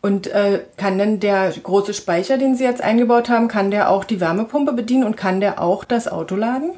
Und 0.00 0.26
äh, 0.26 0.60
kann 0.76 0.98
denn 0.98 1.18
der 1.20 1.50
große 1.50 1.94
Speicher, 1.94 2.36
den 2.36 2.56
Sie 2.56 2.64
jetzt 2.64 2.82
eingebaut 2.82 3.30
haben, 3.30 3.48
kann 3.48 3.70
der 3.70 3.88
auch 3.88 4.04
die 4.04 4.20
Wärmepumpe 4.20 4.74
bedienen 4.74 5.04
und 5.04 5.16
kann 5.16 5.40
der 5.40 5.62
auch 5.62 5.84
das 5.84 6.08
Auto 6.08 6.36
laden? 6.36 6.72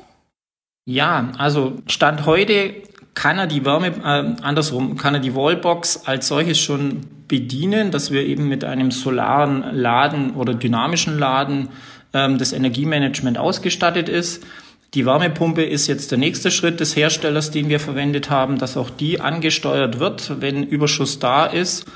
Ja, 0.85 1.33
also 1.37 1.73
Stand 1.89 2.25
heute 2.27 2.75
kann 3.17 3.39
er 3.39 3.47
die 3.47 3.65
Wärme, 3.65 3.89
äh, 3.89 4.43
andersrum, 4.43 4.97
kann 4.97 5.15
er 5.15 5.21
die 5.21 5.35
Wallbox 5.35 6.03
als 6.05 6.29
solches 6.29 6.61
schon 6.61 7.01
bedienen, 7.27 7.91
dass 7.91 8.13
wir 8.13 8.25
eben 8.25 8.47
mit 8.47 8.63
einem 8.63 8.93
solaren 8.93 9.65
Laden 9.73 10.35
oder 10.35 10.55
dynamischen 10.55 11.19
Laden 11.19 11.71
ähm, 12.13 12.39
das 12.39 12.53
Energiemanagement 12.53 13.39
ausgestattet 13.39 14.09
ist. 14.11 14.45
Die 14.93 15.07
Wärmepumpe 15.07 15.65
ist 15.65 15.87
jetzt 15.87 16.11
der 16.11 16.19
nächste 16.19 16.51
Schritt 16.51 16.79
des 16.79 16.95
Herstellers, 16.95 17.51
den 17.51 17.71
wir 17.71 17.81
verwendet 17.81 18.29
haben, 18.29 18.59
dass 18.59 18.77
auch 18.77 18.91
die 18.91 19.19
angesteuert 19.21 19.99
wird, 19.99 20.41
wenn 20.41 20.63
Überschuss 20.63 21.19
da 21.19 21.47
ist. 21.47 21.87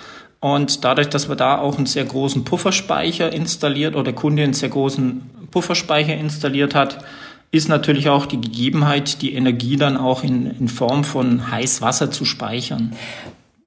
Und 0.40 0.84
dadurch, 0.86 1.10
dass 1.10 1.28
wir 1.28 1.36
da 1.36 1.58
auch 1.58 1.76
einen 1.76 1.84
sehr 1.84 2.04
großen 2.04 2.44
Pufferspeicher 2.44 3.30
installiert 3.30 3.94
oder 3.94 4.04
der 4.04 4.14
Kunde 4.14 4.42
einen 4.42 4.54
sehr 4.54 4.70
großen 4.70 5.20
Pufferspeicher 5.50 6.14
installiert 6.14 6.74
hat, 6.74 7.04
ist 7.52 7.69
natürlich 7.69 8.09
auch 8.09 8.26
die 8.26 8.40
Gegebenheit, 8.40 9.23
die 9.23 9.35
Energie 9.35 9.76
dann 9.76 9.97
auch 9.97 10.23
in, 10.23 10.47
in 10.47 10.69
Form 10.69 11.04
von 11.04 11.50
Heißwasser 11.50 12.11
zu 12.11 12.25
speichern. 12.25 12.92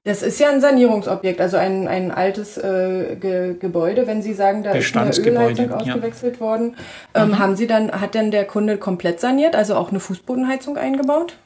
Das 0.04 0.22
ist 0.22 0.38
ja 0.38 0.50
ein 0.50 0.60
Sanierungsobjekt, 0.60 1.40
also 1.40 1.56
ein, 1.56 1.88
ein 1.88 2.10
altes 2.10 2.58
äh, 2.58 3.16
Ge 3.18 3.56
Gebäude. 3.58 4.06
Wenn 4.06 4.20
Sie 4.20 4.34
sagen, 4.34 4.62
da 4.62 4.72
ist 4.72 4.94
eine 4.94 5.16
Ölheizung 5.16 5.72
ausgewechselt 5.72 6.34
ja. 6.34 6.40
worden, 6.40 6.76
ähm, 7.14 7.28
mhm. 7.28 7.38
haben 7.38 7.56
Sie 7.56 7.66
dann, 7.66 7.90
hat 7.90 8.14
denn 8.14 8.30
der 8.30 8.44
Kunde 8.44 8.76
komplett 8.76 9.20
saniert, 9.20 9.56
also 9.56 9.76
auch 9.76 9.90
eine 9.90 10.00
Fußbodenheizung 10.00 10.76
eingebaut? 10.76 11.36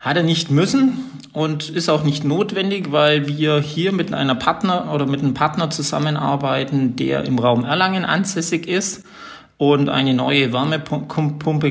Hat 0.00 0.16
er 0.16 0.24
nicht 0.24 0.50
müssen 0.50 1.10
und 1.32 1.68
ist 1.68 1.88
auch 1.88 2.02
nicht 2.02 2.24
notwendig, 2.24 2.90
weil 2.90 3.28
wir 3.28 3.60
hier 3.60 3.92
mit 3.92 4.12
einer 4.12 4.34
Partner 4.34 4.92
oder 4.92 5.06
mit 5.06 5.20
einem 5.20 5.34
Partner 5.34 5.70
zusammenarbeiten, 5.70 6.96
der 6.96 7.24
im 7.26 7.38
Raum 7.38 7.64
Erlangen 7.64 8.04
ansässig 8.04 8.66
ist 8.66 9.04
und 9.60 9.90
eine 9.90 10.14
neue 10.14 10.54
Wärmepumpe 10.54 11.68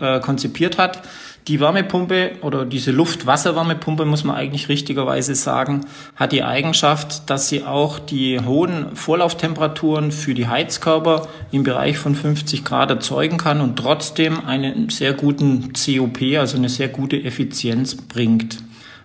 äh, 0.00 0.20
konzipiert 0.20 0.78
hat. 0.78 1.02
Die 1.48 1.58
Wärmepumpe 1.58 2.36
oder 2.42 2.64
diese 2.64 2.92
Luft-Wasser-Wärmepumpe, 2.92 4.04
muss 4.04 4.22
man 4.22 4.36
eigentlich 4.36 4.68
richtigerweise 4.68 5.34
sagen, 5.34 5.80
hat 6.14 6.30
die 6.30 6.44
Eigenschaft, 6.44 7.28
dass 7.28 7.48
sie 7.48 7.64
auch 7.64 7.98
die 7.98 8.38
hohen 8.38 8.94
Vorlauftemperaturen 8.94 10.12
für 10.12 10.34
die 10.34 10.46
Heizkörper 10.46 11.26
im 11.50 11.64
Bereich 11.64 11.98
von 11.98 12.14
50 12.14 12.64
Grad 12.64 12.90
erzeugen 12.90 13.38
kann 13.38 13.60
und 13.60 13.76
trotzdem 13.76 14.46
einen 14.46 14.88
sehr 14.88 15.12
guten 15.12 15.72
COP, 15.72 16.38
also 16.38 16.56
eine 16.56 16.68
sehr 16.68 16.90
gute 16.90 17.24
Effizienz 17.24 17.96
bringt. 17.96 18.58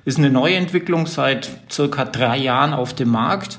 Ist 0.05 0.19
eine 0.19 0.29
Neuentwicklung 0.29 1.07
seit 1.07 1.49
circa 1.71 2.05
drei 2.05 2.37
Jahren 2.37 2.75
auf 2.75 2.93
dem 2.93 3.09
Markt 3.09 3.57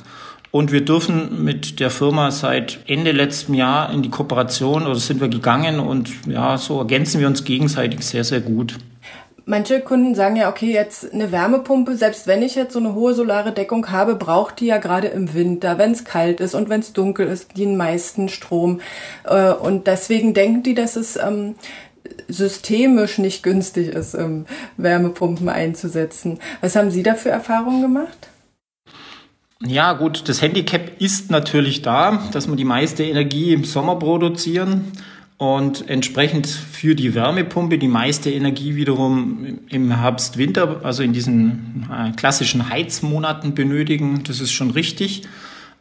und 0.51 0.73
wir 0.73 0.85
dürfen 0.85 1.45
mit 1.45 1.81
der 1.81 1.91
Firma 1.91 2.31
seit 2.31 2.81
Ende 2.87 3.13
letzten 3.13 3.55
Jahr 3.55 3.93
in 3.93 4.03
die 4.03 4.11
Kooperation 4.11 4.87
oder 4.87 4.97
sind 4.97 5.21
wir 5.21 5.29
gegangen 5.29 5.81
und 5.81 6.11
ja, 6.27 6.57
so 6.57 6.79
ergänzen 6.79 7.21
wir 7.21 7.27
uns 7.27 7.45
gegenseitig 7.45 8.05
sehr, 8.07 8.25
sehr 8.25 8.41
gut. 8.41 8.79
Manche 9.45 9.81
Kunden 9.81 10.15
sagen 10.15 10.37
ja, 10.37 10.51
okay, 10.51 10.75
jetzt 10.75 11.11
eine 11.11 11.33
Wärmepumpe, 11.33 11.97
selbst 11.97 12.27
wenn 12.27 12.43
ich 12.43 12.55
jetzt 12.55 12.75
so 12.75 12.81
eine 12.81 12.95
hohe 12.95 13.15
solare 13.15 13.53
Deckung 13.53 13.91
habe, 13.91 14.15
braucht 14.15 14.61
die 14.61 14.67
ja 14.67 14.77
gerade 14.77 15.09
im 15.09 15.33
Winter, 15.33 15.79
wenn 15.79 15.93
es 15.93 16.05
kalt 16.05 16.41
ist 16.41 16.55
und 16.55 16.69
wenn 16.69 16.81
es 16.81 16.93
dunkel 16.93 17.27
ist, 17.27 17.57
den 17.57 17.79
meisten 17.79 18.29
Strom. 18.29 18.83
Äh, 19.25 19.53
und 19.53 19.87
deswegen 19.87 20.35
denken 20.35 20.65
die, 20.65 20.75
dass 20.75 20.97
es 20.97 21.17
ähm, 21.17 21.55
systemisch 22.29 23.17
nicht 23.17 23.43
günstig 23.43 23.89
ist, 23.89 24.17
Wärmepumpen 24.77 25.49
einzusetzen. 25.49 26.41
Was 26.61 26.77
haben 26.77 26.91
Sie 26.91 27.03
da 27.03 27.15
für 27.15 27.31
Erfahrungen 27.31 27.81
gemacht? 27.81 28.29
Ja, 29.67 29.93
gut, 29.95 30.29
das 30.29 30.41
Handicap 30.41 31.01
ist 31.01 31.33
natürlich 31.33 31.83
da, 31.83 32.23
dass 32.31 32.47
wir 32.49 32.55
die 32.55 32.65
meiste 32.65 33.03
Energie 33.03 33.53
im 33.53 33.65
Sommer 33.65 33.97
produzieren 33.97 34.93
und 35.37 35.91
entsprechend 35.91 36.47
für 36.47 36.95
die 36.95 37.15
Wärmepumpe 37.17 37.77
die 37.77 37.89
meiste 37.89 38.31
Energie 38.31 38.77
wiederum 38.77 39.59
im 39.69 39.91
Herbst, 39.91 40.39
Winter, 40.39 40.83
also 40.85 41.03
in 41.03 41.13
diesen 41.13 41.89
äh, 41.93 42.13
klassischen 42.13 42.69
Heizmonaten 42.69 43.55
benötigen. 43.55 44.23
Das 44.23 44.39
ist 44.39 44.53
schon 44.53 44.71
richtig. 44.71 45.23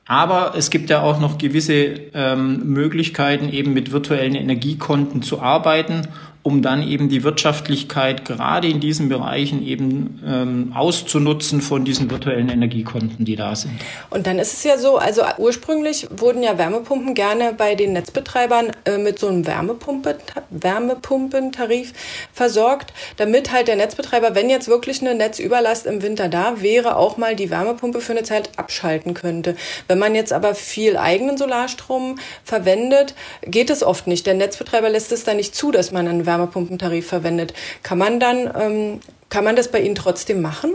Aber 0.08 0.54
es 0.56 0.72
gibt 0.72 0.90
ja 0.90 1.02
auch 1.04 1.20
noch 1.20 1.38
gewisse 1.38 1.74
ähm, 2.14 2.74
Möglichkeiten, 2.74 3.50
eben 3.50 3.74
mit 3.74 3.92
virtuellen 3.92 4.36
Energiekonten 4.36 5.22
zu 5.22 5.40
arbeiten 5.40 6.08
um 6.48 6.62
dann 6.62 6.82
eben 6.82 7.10
die 7.10 7.26
Wirtschaftlichkeit 7.26 8.24
gerade 8.24 8.70
in 8.70 8.80
diesen 8.80 9.10
Bereichen 9.10 9.62
eben 9.62 10.24
ähm, 10.26 10.72
auszunutzen 10.74 11.60
von 11.60 11.84
diesen 11.84 12.10
virtuellen 12.10 12.48
Energiekonten, 12.48 13.26
die 13.26 13.36
da 13.36 13.54
sind. 13.54 13.74
Und 14.10 14.28
dann 14.28 14.40
ist 14.40 14.54
es 14.54 14.64
ja 14.64 14.78
so, 14.78 14.96
also 14.96 15.24
ursprünglich 15.40 16.08
wurden 16.10 16.42
ja 16.44 16.58
Wärmepumpen 16.58 17.16
gerne 17.16 17.52
bei 17.52 17.76
den 17.76 17.92
Netzbetreibern 17.92 18.72
äh, 18.86 18.98
mit 18.98 19.20
so 19.20 19.28
einem 19.28 19.46
Wärmepumpe, 19.46 20.20
Wärmepumpentarif 20.50 21.92
versorgt, 22.32 22.94
damit 23.18 23.52
halt 23.52 23.68
der 23.68 23.76
Netzbetreiber, 23.76 24.34
wenn 24.34 24.50
jetzt 24.50 24.68
wirklich 24.68 25.02
eine 25.02 25.14
Netzüberlast 25.14 25.86
im 25.86 26.02
Winter 26.02 26.30
da 26.30 26.62
wäre, 26.62 26.96
auch 26.96 27.18
mal 27.18 27.36
die 27.36 27.50
Wärmepumpe 27.50 28.00
für 28.00 28.14
eine 28.14 28.24
Zeit 28.24 28.52
abschalten 28.58 29.14
könnte. 29.14 29.56
Wenn 29.88 30.00
man 30.00 30.16
jetzt 30.16 30.34
aber 30.34 30.56
viel 30.56 30.98
eigenen 30.98 31.38
Solarstrom 31.38 32.18
verwendet, 32.44 33.16
geht 33.46 33.70
es 33.70 33.84
oft 33.84 34.08
nicht. 34.08 34.26
Der 34.26 34.34
Netzbetreiber 34.34 34.90
lässt 34.90 35.12
es 35.12 35.24
dann 35.24 35.38
nicht 35.38 35.56
zu, 35.56 35.72
dass 35.72 35.92
man 35.92 36.08
einen 36.08 36.26
Wärmepumpen 36.26 36.78
Wärmepumpentarif 36.78 37.08
verwendet. 37.08 37.54
Kann 37.84 37.98
man 37.98 38.20
dann, 38.20 38.50
ähm, 38.56 39.00
kann 39.30 39.44
man 39.44 39.56
das 39.56 39.72
bei 39.72 39.82
Ihnen 39.82 39.96
trotzdem 39.96 40.42
machen? 40.42 40.72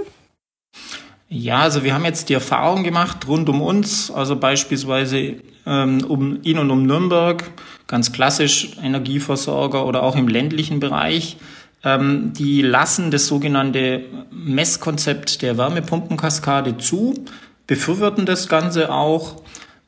Ja, 1.29 1.61
also 1.61 1.83
wir 1.83 1.95
haben 1.95 2.05
jetzt 2.05 2.29
die 2.29 2.35
Erfahrung 2.35 2.83
gemacht 2.83 3.27
rund 3.27 3.49
um 3.49 3.63
uns, 3.63 4.11
also 4.11 4.37
beispielsweise 4.37 5.37
ähm, 5.65 6.05
um 6.07 6.43
in 6.43 6.59
und 6.59 6.71
um 6.71 6.85
Nürnberg, 6.85 7.43
ganz 7.87 8.13
klassisch 8.13 8.73
Energieversorger 8.83 9.87
oder 9.87 10.03
auch 10.03 10.17
im 10.17 10.29
ländlichen 10.29 10.79
Bereich. 10.79 11.37
Ähm, 11.85 12.33
die 12.33 12.63
lassen 12.63 13.11
das 13.11 13.27
sogenannte 13.27 14.05
Messkonzept 14.31 15.43
der 15.43 15.59
Wärmepumpenkaskade 15.59 16.79
zu, 16.79 17.15
befürworten 17.67 18.27
das 18.27 18.49
Ganze 18.49 18.93
auch 18.93 19.43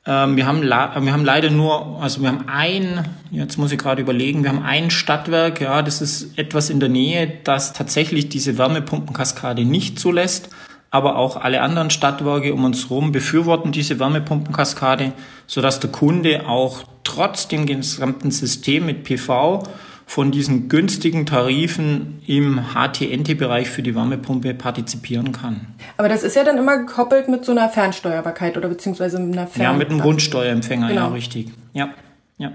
ähm, 0.06 0.36
wir, 0.36 0.46
haben 0.46 0.62
wir 0.62 1.12
haben 1.12 1.24
leider 1.24 1.50
nur, 1.50 2.02
also 2.02 2.20
wir 2.20 2.28
haben 2.28 2.44
ein, 2.46 3.08
jetzt 3.30 3.56
muss 3.56 3.72
ich 3.72 3.78
gerade 3.78 4.02
überlegen, 4.02 4.42
wir 4.42 4.50
haben 4.50 4.62
ein 4.62 4.90
Stadtwerk, 4.90 5.60
ja, 5.60 5.82
das 5.82 6.02
ist 6.02 6.38
etwas 6.38 6.68
in 6.68 6.78
der 6.78 6.90
Nähe, 6.90 7.32
das 7.44 7.72
tatsächlich 7.72 8.28
diese 8.28 8.58
Wärmepumpenkaskade 8.58 9.64
nicht 9.64 9.98
zulässt. 9.98 10.50
Aber 10.90 11.16
auch 11.16 11.36
alle 11.36 11.60
anderen 11.60 11.90
Stadtwerke 11.90 12.54
um 12.54 12.64
uns 12.64 12.88
herum 12.88 13.10
befürworten 13.10 13.72
diese 13.72 13.98
Wärmepumpenkaskade, 13.98 15.12
sodass 15.46 15.80
der 15.80 15.90
Kunde 15.90 16.46
auch 16.46 16.84
trotz 17.02 17.48
dem 17.48 17.66
gesamten 17.66 18.30
System 18.30 18.86
mit 18.86 19.02
PV 19.02 19.64
von 20.06 20.30
diesen 20.30 20.68
günstigen 20.68 21.26
Tarifen 21.26 22.22
im 22.26 22.74
HT-NT-Bereich 22.74 23.68
für 23.68 23.82
die 23.82 23.94
Wärmepumpe 23.94 24.54
partizipieren 24.54 25.32
kann. 25.32 25.66
Aber 25.96 26.08
das 26.08 26.22
ist 26.22 26.36
ja 26.36 26.44
dann 26.44 26.58
immer 26.58 26.78
gekoppelt 26.78 27.28
mit 27.28 27.44
so 27.44 27.52
einer 27.52 27.68
Fernsteuerbarkeit 27.68 28.56
oder 28.56 28.68
beziehungsweise 28.68 29.18
mit 29.18 29.36
einer 29.36 29.46
Fern 29.46 29.62
Ja, 29.62 29.72
mit 29.72 29.90
einem 29.90 30.00
Grundsteuerempfänger, 30.00 30.88
genau. 30.88 31.00
ja, 31.00 31.08
richtig. 31.08 31.48
Ja, 31.72 31.90
ja. 32.38 32.52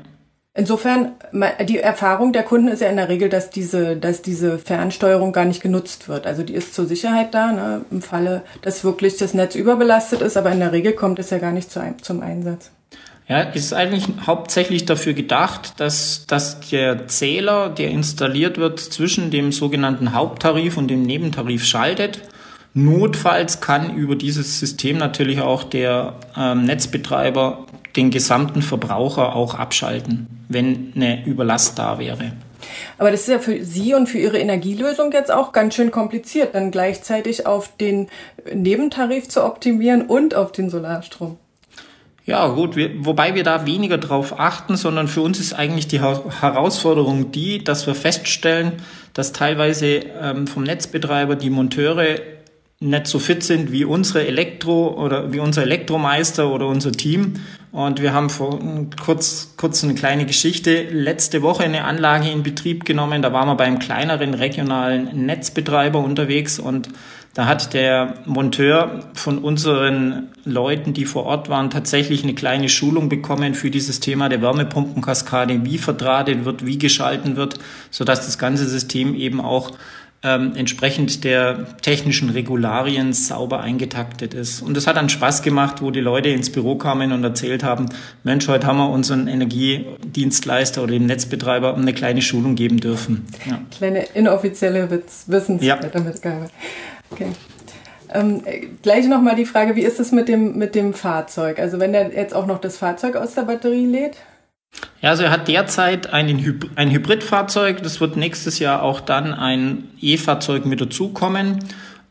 Insofern, 0.55 1.13
die 1.67 1.77
Erfahrung 1.77 2.33
der 2.33 2.43
Kunden 2.43 2.67
ist 2.67 2.81
ja 2.81 2.89
in 2.89 2.97
der 2.97 3.07
Regel, 3.07 3.29
dass 3.29 3.49
diese, 3.49 3.95
dass 3.95 4.21
diese 4.21 4.57
Fernsteuerung 4.57 5.31
gar 5.31 5.45
nicht 5.45 5.61
genutzt 5.61 6.09
wird. 6.09 6.27
Also 6.27 6.43
die 6.43 6.53
ist 6.53 6.73
zur 6.73 6.85
Sicherheit 6.85 7.33
da, 7.33 7.51
ne, 7.51 7.85
im 7.91 8.01
Falle, 8.01 8.41
dass 8.61 8.83
wirklich 8.83 9.15
das 9.17 9.33
Netz 9.33 9.55
überbelastet 9.55 10.21
ist, 10.21 10.37
aber 10.37 10.51
in 10.51 10.59
der 10.59 10.73
Regel 10.73 10.93
kommt 10.93 11.19
es 11.19 11.29
ja 11.29 11.37
gar 11.37 11.51
nicht 11.51 11.71
zu, 11.71 11.81
zum 12.01 12.21
Einsatz. 12.21 12.71
Ja, 13.29 13.41
ist 13.41 13.73
eigentlich 13.73 14.05
hauptsächlich 14.25 14.85
dafür 14.85 15.13
gedacht, 15.13 15.73
dass, 15.77 16.25
dass 16.25 16.61
der 16.61 17.07
Zähler, 17.07 17.69
der 17.69 17.91
installiert 17.91 18.57
wird, 18.57 18.79
zwischen 18.79 19.29
dem 19.29 19.51
sogenannten 19.51 20.15
Haupttarif 20.15 20.77
und 20.77 20.87
dem 20.87 21.03
Nebentarif 21.03 21.63
schaltet. 21.63 22.21
Notfalls 22.73 23.61
kann 23.61 23.95
über 23.95 24.15
dieses 24.15 24.59
System 24.59 24.97
natürlich 24.97 25.41
auch 25.41 25.63
der 25.63 26.15
ähm, 26.35 26.63
Netzbetreiber 26.63 27.67
den 27.95 28.09
gesamten 28.09 28.63
Verbraucher 28.63 29.35
auch 29.35 29.53
abschalten, 29.53 30.25
wenn 30.47 30.93
eine 30.95 31.23
Überlast 31.25 31.77
da 31.77 31.99
wäre. 31.99 32.31
Aber 32.97 33.11
das 33.11 33.21
ist 33.21 33.29
ja 33.29 33.37
für 33.37 33.63
Sie 33.63 33.93
und 33.93 34.09
für 34.09 34.17
Ihre 34.17 34.39
Energielösung 34.39 35.11
jetzt 35.11 35.31
auch 35.31 35.51
ganz 35.51 35.75
schön 35.75 35.91
kompliziert, 35.91 36.55
dann 36.55 36.71
gleichzeitig 36.71 37.45
auf 37.45 37.75
den 37.77 38.07
Nebentarif 38.51 39.29
zu 39.29 39.43
optimieren 39.43 40.01
und 40.01 40.33
auf 40.33 40.51
den 40.51 40.71
Solarstrom. 40.71 41.37
Ja, 42.29 42.45
gut, 42.49 42.75
wir, 42.75 42.91
wobei 43.03 43.33
wir 43.33 43.43
da 43.43 43.65
weniger 43.65 43.97
drauf 43.97 44.39
achten, 44.39 44.77
sondern 44.77 45.07
für 45.07 45.21
uns 45.21 45.39
ist 45.39 45.53
eigentlich 45.53 45.87
die 45.87 45.99
Herausforderung 45.99 47.31
die, 47.31 47.63
dass 47.63 47.87
wir 47.87 47.95
feststellen, 47.95 48.73
dass 49.15 49.33
teilweise 49.33 50.01
ähm, 50.21 50.45
vom 50.45 50.61
Netzbetreiber 50.61 51.35
die 51.35 51.49
Monteure 51.49 52.19
nicht 52.79 53.07
so 53.07 53.17
fit 53.17 53.41
sind 53.41 53.71
wie 53.71 53.83
unsere 53.83 54.27
Elektro 54.27 54.89
oder 54.89 55.33
wie 55.33 55.39
unser 55.39 55.63
Elektromeister 55.63 56.53
oder 56.53 56.67
unser 56.67 56.91
Team 56.91 57.39
Und 57.71 58.01
wir 58.01 58.13
haben 58.13 58.31
vor 58.31 58.59
kurz, 59.03 59.53
kurz 59.55 59.83
eine 59.83 59.93
kleine 59.93 60.25
Geschichte. 60.25 60.83
Letzte 60.89 61.43
Woche 61.43 61.63
eine 61.63 61.83
Anlage 61.83 62.29
in 62.29 62.41
Betrieb 62.41 62.83
genommen. 62.83 63.21
Da 63.21 63.31
waren 63.31 63.47
wir 63.47 63.55
beim 63.55 63.77
kleineren 63.77 64.33
regionalen 64.33 65.25
Netzbetreiber 65.25 65.99
unterwegs 65.99 66.57
und 66.57 66.89
da 67.35 67.45
hat 67.45 67.75
der 67.75 68.15
Monteur 68.25 69.01
von 69.13 69.37
unseren 69.37 70.29
Leuten, 70.45 70.93
die 70.93 71.05
vor 71.05 71.25
Ort 71.25 71.47
waren, 71.47 71.69
tatsächlich 71.69 72.23
eine 72.23 72.33
kleine 72.33 72.69
Schulung 72.69 73.07
bekommen 73.07 73.53
für 73.53 73.69
dieses 73.69 73.99
Thema 73.99 74.29
der 74.29 74.41
Wärmepumpenkaskade, 74.41 75.63
wie 75.63 75.77
verdrahtet 75.77 76.43
wird, 76.43 76.65
wie 76.65 76.79
geschalten 76.79 77.35
wird, 77.35 77.59
sodass 77.91 78.25
das 78.25 78.39
ganze 78.39 78.67
System 78.67 79.13
eben 79.13 79.41
auch 79.41 79.71
ähm, 80.21 80.53
entsprechend 80.55 81.23
der 81.23 81.77
technischen 81.81 82.29
Regularien 82.29 83.13
sauber 83.13 83.61
eingetaktet 83.61 84.33
ist. 84.33 84.61
Und 84.61 84.75
das 84.75 84.85
hat 84.85 84.97
dann 84.97 85.07
Spaß 85.07 85.43
gemacht, 85.43 85.81
wo 85.81 85.91
die 85.91 86.01
Leute 86.01 86.29
ins 86.29 86.51
Büro 86.51 86.75
kamen 86.75 87.13
und 87.13 87.23
erzählt 87.23 87.63
haben, 87.63 87.87
Mensch, 88.23 88.47
heute 88.47 88.67
haben 88.67 88.77
wir 88.77 88.89
unseren 88.89 89.27
Energiedienstleister 89.27 90.83
oder 90.83 90.91
dem 90.91 91.05
Netzbetreiber 91.05 91.75
eine 91.75 91.93
kleine 91.93 92.21
Schulung 92.21 92.55
geben 92.55 92.79
dürfen. 92.79 93.27
Ja. 93.49 93.61
Kleine 93.71 94.05
inoffizielle 94.13 94.89
Wissensmitgabe. 95.27 96.11
Ja. 96.23 96.47
Okay. 97.11 97.27
Ähm, 98.11 98.41
gleich 98.81 99.07
nochmal 99.07 99.35
die 99.35 99.45
Frage, 99.45 99.75
wie 99.75 99.83
ist 99.83 99.99
es 99.99 100.11
mit 100.11 100.27
dem, 100.27 100.57
mit 100.57 100.75
dem 100.75 100.93
Fahrzeug? 100.93 101.59
Also 101.59 101.79
wenn 101.79 101.93
er 101.93 102.11
jetzt 102.13 102.33
auch 102.33 102.47
noch 102.47 102.59
das 102.59 102.77
Fahrzeug 102.77 103.15
aus 103.15 103.35
der 103.35 103.43
Batterie 103.43 103.85
lädt? 103.85 104.17
Ja, 105.01 105.11
also 105.11 105.23
er 105.23 105.31
hat 105.31 105.47
derzeit 105.47 106.11
ein, 106.11 106.27
ein 106.75 106.91
Hybridfahrzeug. 106.91 107.81
Das 107.83 108.01
wird 108.01 108.17
nächstes 108.17 108.59
Jahr 108.59 108.83
auch 108.83 108.99
dann 108.99 109.33
ein 109.33 109.85
E-Fahrzeug 110.01 110.65
mit 110.65 110.81
dazukommen. 110.81 111.59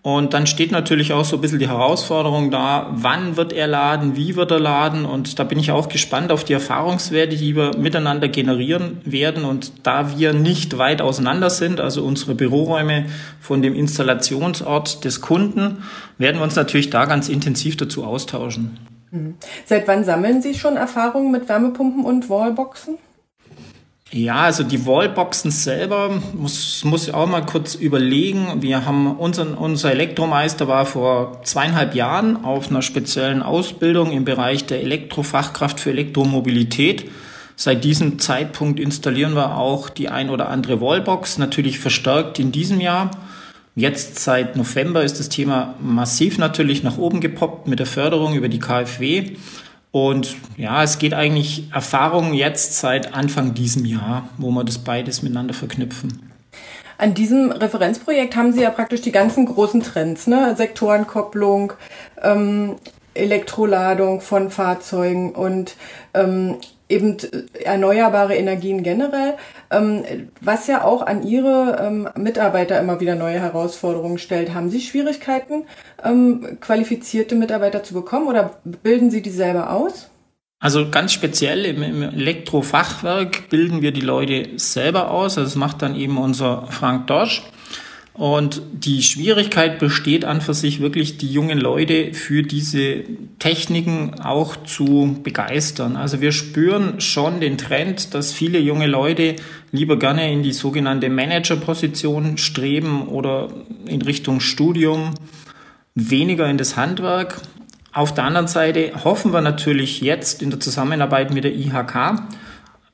Und 0.01 0.33
dann 0.33 0.47
steht 0.47 0.71
natürlich 0.73 1.13
auch 1.13 1.25
so 1.25 1.37
ein 1.37 1.43
bisschen 1.43 1.59
die 1.59 1.69
Herausforderung 1.69 2.51
da, 2.51 2.89
wann 2.93 3.37
wird 3.37 3.53
er 3.53 3.67
laden, 3.67 4.17
wie 4.17 4.37
wird 4.37 4.51
er 4.51 4.61
laden. 4.61 5.05
Und 5.05 5.39
da 5.39 5.45
bin 5.45 5.59
ich 5.59 5.71
auch 5.71 5.91
gespannt 5.91 6.33
auf 6.33 6.45
die 6.45 6.55
Erfahrungswerte, 6.55 7.37
die 7.37 7.55
wir 7.55 7.77
miteinander 7.77 8.29
generieren 8.29 9.03
werden. 9.05 9.45
Und 9.45 9.73
da 9.83 10.17
wir 10.17 10.33
nicht 10.33 10.79
weit 10.79 11.03
auseinander 11.03 11.51
sind, 11.51 11.81
also 11.81 12.05
unsere 12.05 12.35
Büroräume 12.35 13.07
von 13.39 13.61
dem 13.61 13.75
Installationsort 13.75 15.05
des 15.05 15.21
Kunden, 15.21 15.83
werden 16.17 16.39
wir 16.39 16.45
uns 16.45 16.57
natürlich 16.57 16.89
da 16.89 17.05
ganz 17.05 17.29
intensiv 17.29 17.77
dazu 17.77 18.05
austauschen. 18.05 18.79
Mhm. 19.11 19.37
Seit 19.65 19.89
wann 19.89 20.05
sammeln 20.05 20.43
Sie 20.43 20.55
schon 20.55 20.77
Erfahrungen 20.77 21.31
mit 21.31 21.49
Wärmepumpen 21.49 22.05
und 22.05 22.29
Wallboxen? 22.29 22.99
Ja, 24.11 24.37
also 24.37 24.65
die 24.65 24.87
Wallboxen 24.87 25.51
selber 25.51 26.23
muss, 26.33 26.83
muss 26.83 27.09
ich 27.09 27.15
auch 27.15 27.27
mal 27.27 27.45
kurz 27.45 27.75
überlegen. 27.75 28.63
Wir 28.63 28.87
haben 28.87 29.19
unseren, 29.19 29.53
unser 29.53 29.93
Elektromeister 29.93 30.67
war 30.67 30.87
vor 30.87 31.43
zweieinhalb 31.43 31.95
Jahren 31.95 32.43
auf 32.43 32.71
einer 32.71 32.81
speziellen 32.81 33.43
Ausbildung 33.43 34.11
im 34.11 34.25
Bereich 34.25 34.65
der 34.65 34.81
Elektrofachkraft 34.81 35.79
für 35.79 35.91
Elektromobilität. 35.91 37.11
Seit 37.55 37.85
diesem 37.85 38.19
Zeitpunkt 38.19 38.81
installieren 38.81 39.35
wir 39.35 39.59
auch 39.59 39.91
die 39.91 40.09
ein 40.09 40.31
oder 40.31 40.49
andere 40.49 40.81
Wallbox, 40.81 41.37
natürlich 41.37 41.79
verstärkt 41.79 42.39
in 42.39 42.51
diesem 42.51 42.81
Jahr. 42.81 43.11
Jetzt 43.79 44.19
seit 44.19 44.57
November 44.57 45.05
ist 45.05 45.21
das 45.21 45.29
Thema 45.29 45.77
massiv 45.81 46.37
natürlich 46.37 46.83
nach 46.83 46.99
oben 46.99 47.21
gepoppt 47.21 47.69
mit 47.69 47.79
der 47.79 47.87
Förderung 47.87 48.35
über 48.35 48.49
die 48.49 48.59
KfW. 48.59 49.37
Und 49.93 50.35
ja, 50.57 50.83
es 50.83 50.99
geht 50.99 51.15
eigentlich 51.15 51.71
Erfahrungen 51.73 52.35
jetzt 52.35 52.81
seit 52.81 53.15
Anfang 53.15 53.55
diesem 53.55 53.85
Jahr, 53.85 54.29
wo 54.37 54.51
wir 54.51 54.65
das 54.65 54.79
beides 54.79 55.23
miteinander 55.23 55.55
verknüpfen. 55.55 56.29
An 56.99 57.15
diesem 57.15 57.53
Referenzprojekt 57.53 58.35
haben 58.35 58.53
Sie 58.53 58.63
ja 58.63 58.71
praktisch 58.71 59.03
die 59.03 59.13
ganzen 59.13 59.47
großen 59.47 59.81
Trends, 59.85 60.27
ne? 60.27 60.57
Sektorenkopplung, 60.57 61.75
ähm, 62.21 62.75
Elektroladung 63.15 64.21
von 64.21 64.51
Fahrzeugen 64.51 65.31
und 65.31 65.77
ähm, 66.15 66.57
eben 66.89 67.17
erneuerbare 67.65 68.35
Energien 68.37 68.83
generell, 68.83 69.35
ähm, 69.71 70.05
was 70.41 70.67
ja 70.67 70.85
auch 70.85 71.03
an 71.03 71.23
Ihre 71.23 71.79
ähm, 71.81 72.09
Mitarbeiter 72.17 72.81
immer 72.81 73.01
wieder 73.01 73.15
neue 73.15 73.41
Herausforderungen 73.41 74.19
stellt. 74.19 74.55
Haben 74.55 74.71
Sie 74.71 74.81
Schwierigkeiten, 74.81 75.65
ähm, 76.03 76.59
qualifizierte 76.61 77.35
Mitarbeiter 77.35 77.83
zu 77.83 77.95
bekommen 77.95 78.29
oder 78.29 78.59
bilden 78.83 79.11
Sie 79.11 79.23
die 79.23 79.31
selber 79.31 79.71
aus? 79.71 80.11
Also 80.61 80.91
ganz 80.91 81.13
speziell 81.13 81.65
im, 81.67 81.83
im 81.83 82.03
Elektrofachwerk 82.03 83.49
bilden 83.49 83.81
wir 83.81 83.93
die 83.93 84.01
Leute 84.01 84.59
selber 84.59 85.11
aus. 85.11 85.37
Das 85.37 85.55
macht 85.55 85.83
dann 85.83 85.95
eben 85.95 86.19
unser 86.19 86.67
Frank 86.69 87.07
Dorsch. 87.07 87.43
Und 88.19 88.63
die 88.73 89.05
Schwierigkeit 89.05 89.79
besteht 89.79 90.25
an 90.25 90.41
für 90.41 90.53
sich 90.53 90.81
wirklich, 90.81 91.19
die 91.19 91.33
jungen 91.33 91.57
Leute 91.57 92.13
für 92.15 92.43
diese 92.43 93.05
Techniken 93.39 94.21
auch 94.21 94.57
zu 94.65 95.21
begeistern. 95.23 95.95
Also 95.95 96.21
wir 96.21 96.33
spüren 96.33 97.01
schon 97.01 97.41
den 97.41 97.59
Trend, 97.59 98.15
dass 98.15 98.33
viele 98.33 98.59
junge 98.59 98.89
Leute 98.89 99.37
lieber 99.71 100.01
gerne 100.01 100.33
in 100.33 100.43
die 100.43 100.53
sogenannte 100.53 101.09
Managerposition 101.11 102.39
streben 102.39 103.07
oder 103.07 103.51
in 103.87 104.03
Richtung 104.03 104.41
Studium, 104.41 105.15
weniger 105.95 106.51
in 106.51 106.59
das 106.59 106.77
Handwerk. 106.77 107.41
Auf 107.93 108.15
der 108.15 108.25
anderen 108.25 108.49
Seite 108.49 109.05
hoffen 109.05 109.33
wir 109.33 109.43
natürlich 109.43 110.01
jetzt 110.01 110.43
in 110.43 110.51
der 110.51 110.59
Zusammenarbeit 110.59 111.33
mit 111.33 111.45
der 111.45 111.55
IHK, 111.55 112.21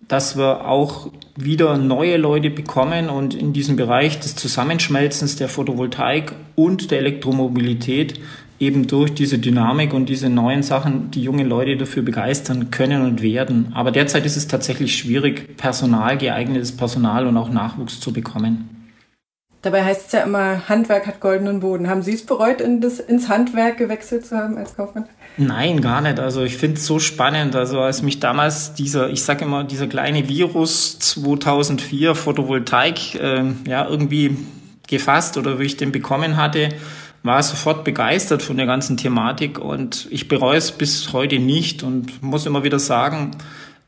dass 0.06 0.36
wir 0.36 0.68
auch 0.68 1.10
wieder 1.36 1.76
neue 1.76 2.16
Leute 2.16 2.50
bekommen 2.50 3.08
und 3.08 3.34
in 3.34 3.52
diesem 3.52 3.76
Bereich 3.76 4.20
des 4.20 4.36
Zusammenschmelzens 4.36 5.36
der 5.36 5.48
Photovoltaik 5.48 6.32
und 6.54 6.90
der 6.90 6.98
Elektromobilität 6.98 8.20
eben 8.60 8.86
durch 8.86 9.12
diese 9.12 9.38
Dynamik 9.38 9.92
und 9.92 10.08
diese 10.08 10.30
neuen 10.30 10.62
Sachen 10.62 11.10
die 11.10 11.22
jungen 11.22 11.48
Leute 11.48 11.76
dafür 11.76 12.02
begeistern 12.02 12.70
können 12.70 13.02
und 13.02 13.20
werden. 13.20 13.72
Aber 13.74 13.90
derzeit 13.90 14.24
ist 14.26 14.36
es 14.36 14.46
tatsächlich 14.46 14.96
schwierig, 14.96 15.56
Personal, 15.56 16.16
geeignetes 16.18 16.76
Personal 16.76 17.26
und 17.26 17.36
auch 17.36 17.50
Nachwuchs 17.50 18.00
zu 18.00 18.12
bekommen. 18.12 18.70
Dabei 19.62 19.82
heißt 19.82 20.06
es 20.06 20.12
ja 20.12 20.20
immer, 20.20 20.68
Handwerk 20.68 21.06
hat 21.06 21.20
goldenen 21.20 21.60
Boden. 21.60 21.88
Haben 21.88 22.02
Sie 22.02 22.12
es 22.12 22.24
bereut, 22.24 22.60
in 22.60 22.80
das, 22.82 23.00
ins 23.00 23.30
Handwerk 23.30 23.78
gewechselt 23.78 24.26
zu 24.26 24.36
haben 24.36 24.58
als 24.58 24.76
Kaufmann? 24.76 25.06
Nein, 25.36 25.80
gar 25.80 26.00
nicht. 26.00 26.20
Also 26.20 26.42
ich 26.42 26.56
finde 26.56 26.76
es 26.76 26.86
so 26.86 27.00
spannend. 27.00 27.56
Also 27.56 27.80
als 27.80 28.02
mich 28.02 28.20
damals 28.20 28.74
dieser, 28.74 29.10
ich 29.10 29.22
sage 29.22 29.44
immer, 29.44 29.64
dieser 29.64 29.88
kleine 29.88 30.28
Virus 30.28 30.98
2004 31.00 32.14
Photovoltaik 32.14 33.16
äh, 33.16 33.42
ja 33.66 33.88
irgendwie 33.88 34.36
gefasst 34.88 35.36
oder 35.36 35.58
wie 35.58 35.64
ich 35.64 35.76
den 35.76 35.90
bekommen 35.90 36.36
hatte, 36.36 36.68
war 37.24 37.42
sofort 37.42 37.84
begeistert 37.84 38.42
von 38.42 38.58
der 38.58 38.66
ganzen 38.66 38.96
Thematik 38.96 39.58
und 39.58 40.06
ich 40.10 40.28
bereue 40.28 40.58
es 40.58 40.70
bis 40.72 41.12
heute 41.14 41.38
nicht 41.38 41.82
und 41.82 42.22
muss 42.22 42.44
immer 42.44 42.64
wieder 42.64 42.78
sagen, 42.78 43.30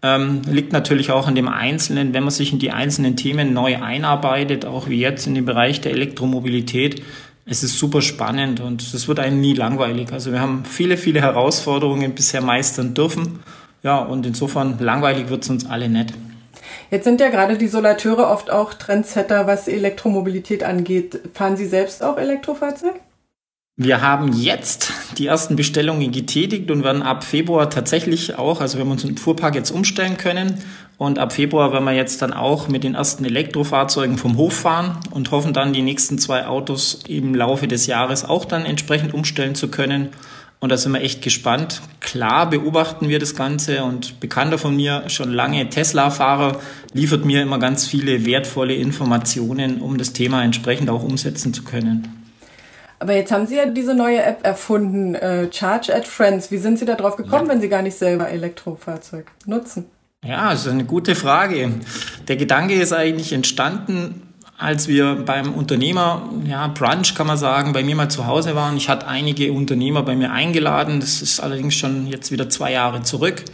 ähm, 0.03 0.41
liegt 0.51 0.73
natürlich 0.73 1.11
auch 1.11 1.27
an 1.27 1.35
dem 1.35 1.49
Einzelnen, 1.49 2.15
wenn 2.15 2.23
man 2.23 2.31
sich 2.31 2.53
in 2.53 2.59
die 2.59 2.71
einzelnen 2.71 3.17
Themen 3.17 3.53
neu 3.53 3.77
einarbeitet, 3.83 4.65
auch 4.65 4.89
wie 4.89 4.99
jetzt 4.99 5.27
in 5.27 5.35
dem 5.35 5.45
Bereich 5.45 5.81
der 5.81 5.93
Elektromobilität. 5.93 7.03
Es 7.49 7.63
ist 7.63 7.79
super 7.79 8.03
spannend 8.03 8.59
und 8.59 8.83
es 8.83 9.07
wird 9.07 9.21
einem 9.21 9.41
nie 9.41 9.55
langweilig. 9.55 10.13
Also 10.13 10.33
wir 10.33 10.41
haben 10.41 10.65
viele, 10.65 10.97
viele 10.97 11.21
Herausforderungen 11.21 12.13
bisher 12.13 12.43
meistern 12.43 12.93
dürfen. 12.93 13.39
Ja, 13.85 13.99
und 13.99 14.27
insofern 14.27 14.81
langweilig 14.81 15.29
wird 15.29 15.45
es 15.45 15.51
uns 15.51 15.65
alle 15.65 15.89
nicht. 15.89 16.13
Jetzt 16.91 17.05
sind 17.05 17.21
ja 17.21 17.29
gerade 17.29 17.57
die 17.57 17.69
Solateure 17.69 18.33
oft 18.33 18.51
auch 18.51 18.75
Trendsetter, 18.75 19.47
was 19.47 19.69
Elektromobilität 19.69 20.65
angeht. 20.65 21.21
Fahren 21.35 21.57
Sie 21.57 21.67
selbst 21.67 22.03
auch 22.03 22.19
Elektrofahrzeug? 22.19 22.95
Wir 23.77 24.01
haben 24.01 24.33
jetzt 24.33 24.91
die 25.19 25.27
ersten 25.27 25.55
Bestellungen 25.55 26.11
getätigt 26.11 26.71
und 26.71 26.83
werden 26.83 27.03
ab 27.03 27.23
Februar 27.23 27.71
tatsächlich 27.71 28.39
auch, 28.39 28.61
also 28.61 28.79
wir 28.79 28.87
uns 28.87 29.05
im 29.05 29.17
Fuhrpark 29.17 29.55
jetzt 29.55 29.71
umstellen 29.71 30.17
können 30.17 30.63
und 30.99 31.19
ab 31.19 31.35
Februar 31.35 31.73
werden 31.73 31.85
wir 31.85 31.93
jetzt 31.93 32.23
dann 32.23 32.33
auch 32.33 32.69
mit 32.69 32.83
den 32.83 32.95
ersten 32.95 33.25
Elektrofahrzeugen 33.27 34.17
vom 34.17 34.39
Hof 34.39 34.55
fahren 34.55 34.99
und 35.11 35.31
hoffen 35.31 35.53
dann 35.53 35.75
die 35.75 35.83
nächsten 35.83 36.19
zwei 36.19 36.47
Autos 36.47 37.03
im 37.07 37.35
Laufe 37.35 37.69
des 37.69 37.87
Jahres 37.87 38.25
auch 38.25 38.47
dann 38.47 38.65
entsprechend 38.65 39.13
umstellen 39.13 39.55
zu 39.55 39.69
können. 39.69 40.09
Und 40.59 40.73
da 40.73 40.79
sind 40.79 40.93
wir 40.93 41.03
echt 41.03 41.21
gespannt. 41.21 41.83
Klar 42.01 42.49
beobachten 42.49 43.11
wir 43.11 43.19
das 43.19 43.37
Ganze 43.37 43.85
und 43.85 44.21
Bekannter 44.21 44.57
von 44.57 44.75
mir, 44.75 45.05
schon 45.09 45.31
lange 45.31 45.69
Tesla-Fahrer, 45.69 46.61
liefert 46.95 47.27
mir 47.27 47.43
immer 47.43 47.59
ganz 47.59 47.87
viele 47.87 48.25
wertvolle 48.25 48.75
Informationen, 48.75 49.83
um 49.83 49.99
das 49.99 50.15
Thema 50.15 50.43
entsprechend 50.43 50.89
auch 50.89 51.05
umsetzen 51.05 51.53
zu 51.53 51.63
können. 51.63 52.25
Aber 52.99 53.13
jetzt 53.15 53.31
haben 53.31 53.47
Sie 53.47 53.57
ja 53.57 53.67
diese 53.67 53.95
neue 53.95 54.23
App 54.23 54.47
erfunden, 54.47 55.15
äh, 55.15 55.53
Charge 55.53 55.95
at 55.95 56.09
Friends. 56.09 56.51
Wie 56.51 56.57
sind 56.57 56.79
Sie 56.79 56.87
da 56.87 56.95
drauf 56.95 57.17
gekommen, 57.17 57.49
ja. 57.49 57.53
wenn 57.53 57.61
Sie 57.61 57.69
gar 57.69 57.83
nicht 57.83 57.99
selber 57.99 58.31
Elektrofahrzeug 58.31 59.27
nutzen? 59.45 59.85
Ja, 60.25 60.51
das 60.51 60.67
ist 60.67 60.73
eine 60.73 60.85
gute 60.85 61.15
Frage. 61.15 61.75
Der 62.27 62.37
Gedanke 62.37 62.75
ist 62.75 62.93
eigentlich 62.93 63.33
entstanden, 63.33 64.23
als 64.59 64.89
wir 64.89 65.15
beim 65.15 65.53
Unternehmer, 65.55 66.29
ja, 66.47 66.67
Brunch 66.69 67.15
kann 67.15 67.27
man 67.27 67.37
sagen, 67.37 67.73
bei 67.73 67.85
mir 67.85 67.95
mal 67.95 68.09
zu 68.09 68.27
Hause 68.27 68.55
waren. 68.55 68.77
Ich 68.77 68.89
hatte 68.89 69.07
einige 69.07 69.53
Unternehmer 69.53 70.03
bei 70.03 70.17
mir 70.17 70.33
eingeladen. 70.33 71.01
Das 71.01 71.21
ist 71.21 71.41
allerdings 71.41 71.75
schon 71.75 72.07
jetzt 72.07 72.33
wieder 72.33 72.49
zwei 72.49 72.73
Jahre 72.73 73.03
zurück. 73.03 73.45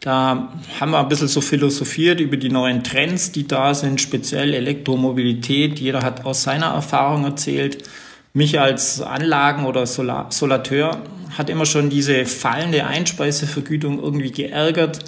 Da 0.00 0.48
haben 0.80 0.90
wir 0.90 0.98
ein 0.98 1.08
bisschen 1.08 1.28
so 1.28 1.40
philosophiert 1.40 2.20
über 2.20 2.36
die 2.36 2.48
neuen 2.48 2.82
Trends, 2.82 3.32
die 3.32 3.46
da 3.46 3.74
sind, 3.74 4.00
speziell 4.00 4.54
Elektromobilität. 4.54 5.78
Jeder 5.78 6.00
hat 6.00 6.24
aus 6.24 6.42
seiner 6.42 6.68
Erfahrung 6.68 7.24
erzählt. 7.24 7.84
Mich 8.32 8.58
als 8.58 9.00
Anlagen- 9.00 9.66
oder 9.66 9.86
Solateur 9.86 11.02
hat 11.36 11.50
immer 11.50 11.66
schon 11.66 11.90
diese 11.90 12.24
fallende 12.26 12.86
Einspeisevergütung 12.86 14.02
irgendwie 14.02 14.32
geärgert. 14.32 15.04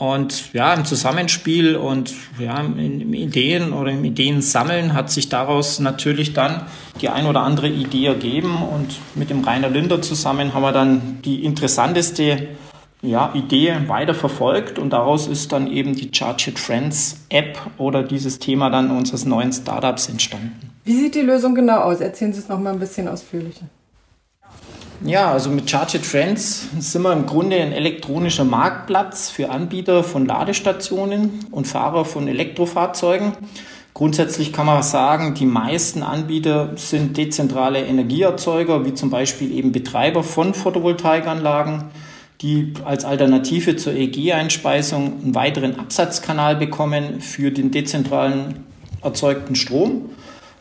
Und 0.00 0.54
ja, 0.54 0.72
im 0.72 0.86
Zusammenspiel 0.86 1.76
und 1.76 2.14
ja, 2.38 2.58
im 2.58 3.12
Ideen 3.12 3.74
oder 3.74 3.90
im 3.90 4.02
Ideensammeln 4.02 4.94
hat 4.94 5.10
sich 5.10 5.28
daraus 5.28 5.78
natürlich 5.78 6.32
dann 6.32 6.62
die 7.02 7.10
ein 7.10 7.26
oder 7.26 7.42
andere 7.42 7.68
Idee 7.68 8.06
ergeben. 8.06 8.62
Und 8.62 8.94
mit 9.14 9.28
dem 9.28 9.44
Rainer 9.44 9.68
Linder 9.68 10.00
zusammen 10.00 10.54
haben 10.54 10.62
wir 10.62 10.72
dann 10.72 11.18
die 11.22 11.44
interessanteste 11.44 12.48
ja, 13.02 13.30
Idee 13.34 13.76
weiter 13.88 14.14
verfolgt 14.14 14.78
und 14.78 14.88
daraus 14.88 15.26
ist 15.26 15.52
dann 15.52 15.70
eben 15.70 15.94
die 15.94 16.08
Charge 16.10 16.48
It 16.48 16.58
Friends 16.58 17.26
App 17.28 17.58
oder 17.76 18.02
dieses 18.02 18.38
Thema 18.38 18.70
dann 18.70 18.90
unseres 18.90 19.26
neuen 19.26 19.52
Startups 19.52 20.08
entstanden. 20.08 20.70
Wie 20.82 20.94
sieht 20.94 21.14
die 21.14 21.20
Lösung 21.20 21.54
genau 21.54 21.80
aus? 21.80 22.00
Erzählen 22.00 22.32
Sie 22.32 22.38
es 22.38 22.48
noch 22.48 22.58
mal 22.58 22.72
ein 22.72 22.80
bisschen 22.80 23.06
ausführlicher. 23.06 23.66
Ja, 25.02 25.32
also 25.32 25.48
mit 25.48 25.70
Charge 25.70 25.96
It 25.96 26.04
Friends 26.04 26.68
sind 26.78 27.02
wir 27.02 27.12
im 27.14 27.24
Grunde 27.24 27.56
ein 27.56 27.72
elektronischer 27.72 28.44
Marktplatz 28.44 29.30
für 29.30 29.48
Anbieter 29.48 30.04
von 30.04 30.26
Ladestationen 30.26 31.46
und 31.50 31.66
Fahrer 31.66 32.04
von 32.04 32.28
Elektrofahrzeugen. 32.28 33.32
Grundsätzlich 33.94 34.52
kann 34.52 34.66
man 34.66 34.82
sagen, 34.82 35.32
die 35.32 35.46
meisten 35.46 36.02
Anbieter 36.02 36.72
sind 36.76 37.16
dezentrale 37.16 37.80
Energieerzeuger, 37.80 38.84
wie 38.84 38.92
zum 38.92 39.08
Beispiel 39.08 39.52
eben 39.52 39.72
Betreiber 39.72 40.22
von 40.22 40.52
Photovoltaikanlagen, 40.52 41.84
die 42.42 42.74
als 42.84 43.06
Alternative 43.06 43.76
zur 43.76 43.94
EG-Einspeisung 43.94 45.22
einen 45.22 45.34
weiteren 45.34 45.80
Absatzkanal 45.80 46.56
bekommen 46.56 47.22
für 47.22 47.50
den 47.50 47.70
dezentralen 47.70 48.66
erzeugten 49.02 49.56
Strom. 49.56 50.10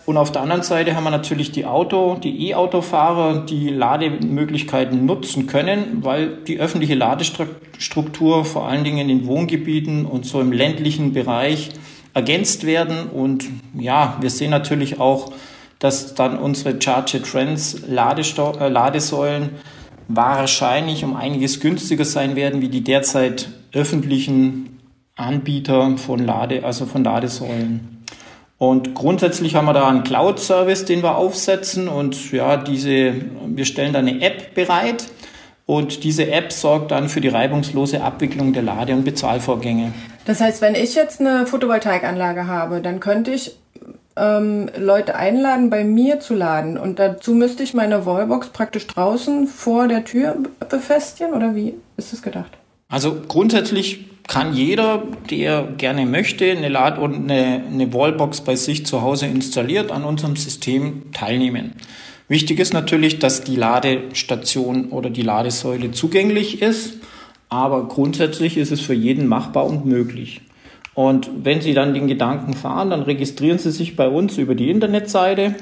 Und 0.10 0.18
auf 0.18 0.32
der 0.32 0.42
anderen 0.42 0.64
Seite 0.64 0.96
haben 0.96 1.04
wir 1.04 1.12
natürlich 1.12 1.52
die 1.52 1.68
Auto, 1.68 2.16
die 2.16 2.48
E-Autofahrer, 2.48 3.46
die 3.46 3.70
Lademöglichkeiten 3.70 5.06
nutzen 5.06 5.46
können, 5.46 6.00
weil 6.02 6.38
die 6.48 6.60
öffentliche 6.60 6.96
Ladestruktur 6.96 8.44
vor 8.44 8.68
allen 8.68 8.84
Dingen 8.84 9.08
in 9.08 9.28
Wohngebieten 9.28 10.08
und 10.08 10.26
so 10.26 10.42
im 10.42 10.52
ländlichen 10.52 11.14
Bereich 11.14 11.70
ergänzt 12.16 12.66
werden. 12.66 13.06
Und 13.14 13.50
ja, 13.78 14.18
wir 14.20 14.32
sehen 14.32 14.50
natürlich 14.50 15.00
auch, 15.00 15.32
dass 15.78 16.16
dann 16.16 16.40
unsere 16.40 16.82
Charge 16.82 17.22
Trends 17.22 17.84
äh, 17.84 18.68
Ladesäulen 18.68 19.50
wahrscheinlich 20.08 21.04
um 21.04 21.16
einiges 21.16 21.60
günstiger 21.60 22.04
sein 22.04 22.36
werden 22.36 22.62
wie 22.62 22.70
die 22.70 22.84
derzeit 22.84 23.52
öffentlichen 23.74 24.80
Anbieter 25.16 25.98
von 25.98 26.26
Lade, 26.26 26.66
also 26.66 26.88
von 26.88 27.04
Ladesäulen. 27.04 27.99
Und 28.60 28.94
grundsätzlich 28.94 29.56
haben 29.56 29.66
wir 29.66 29.74
da 29.74 29.88
einen 29.88 30.04
Cloud-Service, 30.04 30.84
den 30.84 31.02
wir 31.02 31.16
aufsetzen 31.16 31.88
und 31.88 32.34
ja, 32.34 32.58
diese, 32.58 33.14
wir 33.48 33.64
stellen 33.64 33.94
da 33.94 34.00
eine 34.00 34.22
App 34.22 34.54
bereit 34.54 35.06
und 35.66 36.04
diese 36.04 36.30
App 36.30 36.52
sorgt 36.52 36.92
dann 36.92 37.08
für 37.08 37.22
die 37.22 37.30
reibungslose 37.30 38.04
Abwicklung 38.04 38.52
der 38.52 38.64
Lade- 38.64 38.94
und 38.94 39.06
Bezahlvorgänge. 39.06 39.94
Das 40.26 40.42
heißt, 40.42 40.62
wenn 40.62 40.76
ich 40.76 40.94
jetzt 40.94 41.22
eine 41.22 41.48
Photovoltaikanlage 41.48 42.48
habe, 42.48 42.82
dann 42.82 43.00
könnte 43.00 43.32
ich 43.32 43.56
ähm, 44.18 44.70
Leute 44.78 45.16
einladen, 45.16 45.70
bei 45.70 45.86
mir 45.86 46.20
zu 46.20 46.36
laden 46.36 46.78
und 46.78 47.00
dazu 47.00 47.34
müsste 47.34 47.64
ich 47.64 47.74
meine 47.74 48.06
Wallbox 48.06 48.50
praktisch 48.50 48.88
draußen 48.88 49.48
vor 49.48 49.88
der 49.88 50.04
Tür 50.04 50.36
befestigen 50.70 51.34
oder 51.34 51.56
wie 51.56 51.76
ist 51.96 52.12
das 52.12 52.22
gedacht? 52.22 52.52
Also 52.90 53.22
grundsätzlich 53.26 54.09
kann 54.30 54.54
jeder, 54.54 55.04
der 55.32 55.64
gerne 55.78 56.06
möchte, 56.06 56.52
eine 56.52 56.70
Lad- 56.70 57.00
und 57.00 57.16
eine, 57.16 57.64
eine 57.66 57.92
Wallbox 57.92 58.42
bei 58.42 58.56
sich 58.56 58.86
zu 58.86 59.02
Hause 59.02 59.26
installiert, 59.26 59.92
an 59.92 60.06
unserem 60.06 60.36
System 60.36 61.12
teilnehmen. 61.12 61.74
Wichtig 62.28 62.60
ist 62.60 62.72
natürlich, 62.72 63.18
dass 63.18 63.44
die 63.44 63.56
Ladestation 63.56 64.90
oder 64.90 65.10
die 65.10 65.24
Ladesäule 65.24 65.92
zugänglich 65.92 66.62
ist, 66.62 67.00
aber 67.50 67.88
grundsätzlich 67.88 68.58
ist 68.58 68.72
es 68.72 68.82
für 68.82 68.94
jeden 68.94 69.26
machbar 69.26 69.66
und 69.66 69.88
möglich. 69.88 70.42
Und 70.94 71.32
wenn 71.44 71.62
Sie 71.62 71.74
dann 71.74 71.96
den 71.96 72.08
Gedanken 72.08 72.54
fahren, 72.54 72.92
dann 72.92 73.02
registrieren 73.02 73.58
Sie 73.58 73.72
sich 73.72 73.96
bei 73.96 74.08
uns 74.08 74.38
über 74.38 74.54
die 74.54 74.70
Internetseite 74.70 75.56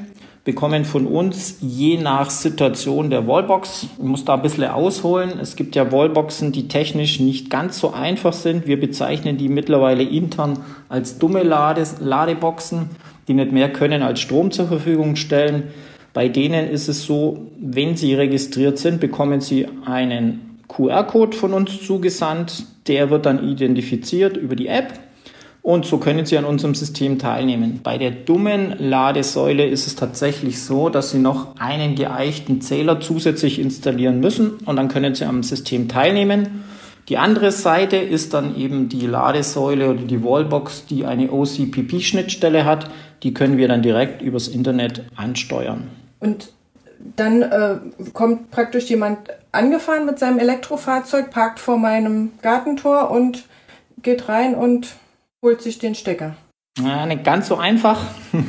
bekommen 0.48 0.86
von 0.86 1.06
uns 1.08 1.58
je 1.60 1.98
nach 1.98 2.30
Situation 2.30 3.10
der 3.10 3.28
Wallbox. 3.28 3.88
Ich 3.98 4.04
muss 4.04 4.24
da 4.24 4.36
ein 4.36 4.42
bisschen 4.42 4.64
ausholen. 4.64 5.34
Es 5.42 5.58
gibt 5.58 5.76
ja 5.76 5.92
Wallboxen, 5.92 6.54
die 6.54 6.70
technisch 6.70 7.20
nicht 7.20 7.50
ganz 7.50 7.78
so 7.78 7.92
einfach 7.92 8.32
sind. 8.32 8.66
Wir 8.66 8.80
bezeichnen 8.80 9.38
die 9.38 9.50
mittlerweile 9.50 10.04
intern 10.04 10.60
als 10.88 11.20
dumme 11.20 11.44
Lades 11.44 11.98
Ladeboxen, 12.00 12.90
die 13.28 13.34
nicht 13.34 13.52
mehr 13.52 13.74
können 13.74 14.04
als 14.04 14.22
Strom 14.22 14.52
zur 14.52 14.70
Verfügung 14.70 15.18
stellen. 15.18 15.64
Bei 16.14 16.30
denen 16.30 16.70
ist 16.70 16.88
es 16.88 17.04
so, 17.04 17.48
wenn 17.60 17.98
sie 17.98 18.14
registriert 18.14 18.78
sind, 18.78 19.02
bekommen 19.02 19.42
sie 19.42 19.68
einen 19.86 20.60
QR-Code 20.70 21.36
von 21.36 21.52
uns 21.52 21.86
zugesandt. 21.86 22.64
Der 22.88 23.10
wird 23.10 23.26
dann 23.26 23.46
identifiziert 23.46 24.38
über 24.38 24.56
die 24.56 24.68
App 24.68 24.94
und 25.68 25.86
so 25.86 25.98
können 25.98 26.26
Sie 26.26 26.38
an 26.38 26.46
unserem 26.46 26.76
System 26.76 27.20
teilnehmen. 27.20 27.82
Bei 27.84 27.98
der 27.98 28.12
dummen 28.12 28.74
Ladesäule 28.80 29.68
ist 29.68 29.86
es 29.86 29.98
tatsächlich 29.98 30.64
so, 30.64 30.88
dass 30.88 31.12
Sie 31.12 31.20
noch 31.20 31.60
einen 31.60 31.96
geeichten 31.96 32.62
Zähler 32.62 33.02
zusätzlich 33.02 33.60
installieren 33.60 34.22
müssen 34.22 34.60
und 34.64 34.78
dann 34.78 34.88
können 34.88 35.14
Sie 35.14 35.26
am 35.26 35.44
System 35.44 35.90
teilnehmen. 35.90 36.64
Die 37.10 37.18
andere 37.18 37.52
Seite 37.52 37.98
ist 37.98 38.34
dann 38.34 38.56
eben 38.56 38.88
die 38.88 39.08
Ladesäule 39.08 39.90
oder 39.90 40.04
die 40.04 40.24
Wallbox, 40.24 40.86
die 40.86 41.04
eine 41.04 41.30
OCPP-Schnittstelle 41.34 42.64
hat. 42.64 42.90
Die 43.24 43.34
können 43.34 43.58
wir 43.58 43.68
dann 43.68 43.82
direkt 43.82 44.22
übers 44.22 44.48
Internet 44.48 45.04
ansteuern. 45.18 45.90
Und 46.22 46.54
dann 47.18 47.42
äh, 47.42 47.76
kommt 48.14 48.52
praktisch 48.52 48.86
jemand 48.86 49.18
angefahren 49.52 50.06
mit 50.06 50.18
seinem 50.18 50.40
Elektrofahrzeug, 50.40 51.30
parkt 51.30 51.60
vor 51.60 51.78
meinem 51.78 52.32
Gartentor 52.42 53.12
und 53.12 53.44
geht 54.02 54.30
rein 54.30 54.56
und 54.56 54.96
holt 55.44 55.62
sich 55.62 55.80
den 55.80 55.96
Stecker. 55.96 56.36
Ja, 56.80 57.06
nicht 57.06 57.24
ganz 57.24 57.48
so 57.48 57.56
einfach. 57.56 58.00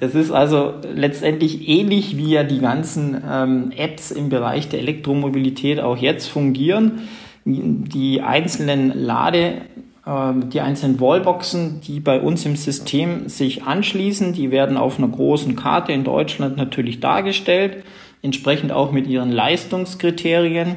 Es 0.00 0.14
ist 0.14 0.30
also 0.30 0.74
letztendlich 0.94 1.68
ähnlich 1.68 2.16
wie 2.16 2.30
ja 2.30 2.42
die 2.42 2.60
ganzen 2.60 3.22
ähm, 3.28 3.70
Apps 3.76 4.10
im 4.10 4.28
Bereich 4.28 4.68
der 4.68 4.80
Elektromobilität 4.80 5.78
auch 5.78 5.96
jetzt 5.96 6.26
fungieren. 6.28 7.08
Die 7.44 8.22
einzelnen 8.22 8.92
Lade, 8.98 9.60
äh, 10.06 10.32
die 10.52 10.60
einzelnen 10.60 11.00
Wallboxen, 11.00 11.80
die 11.82 12.00
bei 12.00 12.20
uns 12.20 12.46
im 12.46 12.56
System 12.56 13.28
sich 13.28 13.64
anschließen, 13.64 14.32
die 14.32 14.50
werden 14.50 14.76
auf 14.76 14.98
einer 14.98 15.08
großen 15.08 15.54
Karte 15.54 15.92
in 15.92 16.04
Deutschland 16.04 16.56
natürlich 16.56 17.00
dargestellt, 17.00 17.84
entsprechend 18.22 18.72
auch 18.72 18.90
mit 18.90 19.06
ihren 19.06 19.30
Leistungskriterien. 19.30 20.76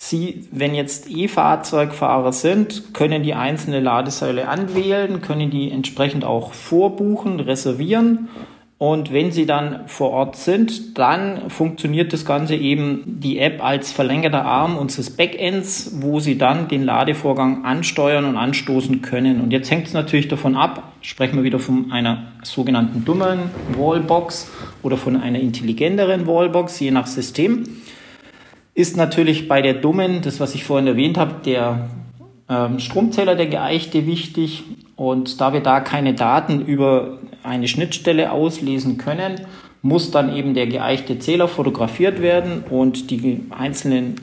Sie, 0.00 0.46
wenn 0.52 0.74
jetzt 0.74 1.10
E-Fahrzeugfahrer 1.10 2.32
sind, 2.32 2.94
können 2.94 3.24
die 3.24 3.34
einzelne 3.34 3.80
Ladesäule 3.80 4.48
anwählen, 4.48 5.20
können 5.20 5.50
die 5.50 5.70
entsprechend 5.72 6.24
auch 6.24 6.52
vorbuchen, 6.52 7.40
reservieren. 7.40 8.28
Und 8.78 9.12
wenn 9.12 9.32
Sie 9.32 9.44
dann 9.44 9.88
vor 9.88 10.10
Ort 10.12 10.36
sind, 10.36 10.96
dann 10.96 11.50
funktioniert 11.50 12.12
das 12.12 12.24
Ganze 12.24 12.54
eben 12.54 13.02
die 13.06 13.40
App 13.40 13.62
als 13.62 13.90
verlängerter 13.90 14.44
Arm 14.44 14.78
unseres 14.78 15.10
Backends, 15.10 15.90
wo 16.00 16.20
Sie 16.20 16.38
dann 16.38 16.68
den 16.68 16.84
Ladevorgang 16.84 17.64
ansteuern 17.64 18.24
und 18.24 18.36
anstoßen 18.36 19.02
können. 19.02 19.40
Und 19.40 19.50
jetzt 19.50 19.68
hängt 19.68 19.88
es 19.88 19.94
natürlich 19.94 20.28
davon 20.28 20.54
ab, 20.54 20.92
sprechen 21.00 21.36
wir 21.36 21.42
wieder 21.42 21.58
von 21.58 21.90
einer 21.90 22.28
sogenannten 22.44 23.04
dummen 23.04 23.50
Wallbox 23.76 24.48
oder 24.84 24.96
von 24.96 25.16
einer 25.16 25.40
intelligenteren 25.40 26.28
Wallbox, 26.28 26.78
je 26.78 26.92
nach 26.92 27.08
System 27.08 27.64
ist 28.78 28.96
natürlich 28.96 29.48
bei 29.48 29.60
der 29.60 29.74
dummen, 29.74 30.22
das 30.22 30.38
was 30.38 30.54
ich 30.54 30.62
vorhin 30.62 30.86
erwähnt 30.86 31.18
habe, 31.18 31.42
der 31.44 31.90
ähm, 32.48 32.78
Stromzähler, 32.78 33.34
der 33.34 33.48
geeichte, 33.48 34.06
wichtig. 34.06 34.62
Und 34.94 35.40
da 35.40 35.52
wir 35.52 35.60
da 35.60 35.80
keine 35.80 36.14
Daten 36.14 36.64
über 36.64 37.18
eine 37.42 37.66
Schnittstelle 37.66 38.30
auslesen 38.30 38.96
können, 38.96 39.40
muss 39.82 40.12
dann 40.12 40.32
eben 40.32 40.54
der 40.54 40.68
geeichte 40.68 41.18
Zähler 41.18 41.48
fotografiert 41.48 42.22
werden 42.22 42.62
und 42.70 43.10
die 43.10 43.40
einzelnen 43.50 44.20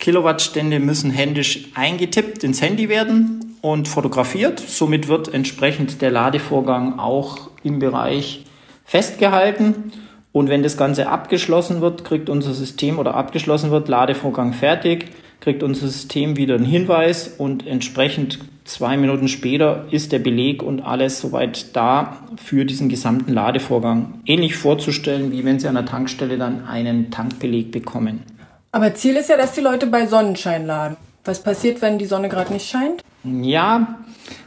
Kilowattstände 0.00 0.80
müssen 0.80 1.12
händisch 1.12 1.68
eingetippt 1.74 2.42
ins 2.42 2.60
Handy 2.60 2.88
werden 2.88 3.56
und 3.60 3.86
fotografiert. 3.86 4.58
Somit 4.58 5.06
wird 5.06 5.32
entsprechend 5.32 6.02
der 6.02 6.10
Ladevorgang 6.10 6.98
auch 6.98 7.48
im 7.62 7.78
Bereich 7.78 8.44
festgehalten. 8.84 9.92
Und 10.34 10.48
wenn 10.48 10.64
das 10.64 10.76
Ganze 10.76 11.08
abgeschlossen 11.08 11.80
wird, 11.80 12.04
kriegt 12.04 12.28
unser 12.28 12.54
System 12.54 12.98
oder 12.98 13.14
abgeschlossen 13.14 13.70
wird, 13.70 13.86
Ladevorgang 13.86 14.52
fertig, 14.52 15.12
kriegt 15.38 15.62
unser 15.62 15.86
System 15.86 16.36
wieder 16.36 16.56
einen 16.56 16.64
Hinweis 16.64 17.28
und 17.38 17.64
entsprechend 17.68 18.40
zwei 18.64 18.96
Minuten 18.96 19.28
später 19.28 19.84
ist 19.92 20.10
der 20.10 20.18
Beleg 20.18 20.60
und 20.60 20.80
alles 20.80 21.20
soweit 21.20 21.76
da 21.76 22.16
für 22.34 22.64
diesen 22.64 22.88
gesamten 22.88 23.32
Ladevorgang. 23.32 24.22
Ähnlich 24.26 24.56
vorzustellen, 24.56 25.30
wie 25.30 25.44
wenn 25.44 25.60
Sie 25.60 25.68
an 25.68 25.76
der 25.76 25.86
Tankstelle 25.86 26.36
dann 26.36 26.66
einen 26.66 27.12
Tankbeleg 27.12 27.70
bekommen. 27.70 28.24
Aber 28.72 28.92
Ziel 28.92 29.14
ist 29.14 29.30
ja, 29.30 29.36
dass 29.36 29.52
die 29.52 29.60
Leute 29.60 29.86
bei 29.86 30.08
Sonnenschein 30.08 30.66
laden. 30.66 30.96
Was 31.24 31.44
passiert, 31.44 31.80
wenn 31.80 31.96
die 31.98 32.06
Sonne 32.06 32.28
gerade 32.28 32.52
nicht 32.52 32.68
scheint? 32.68 33.04
Ja, 33.22 34.00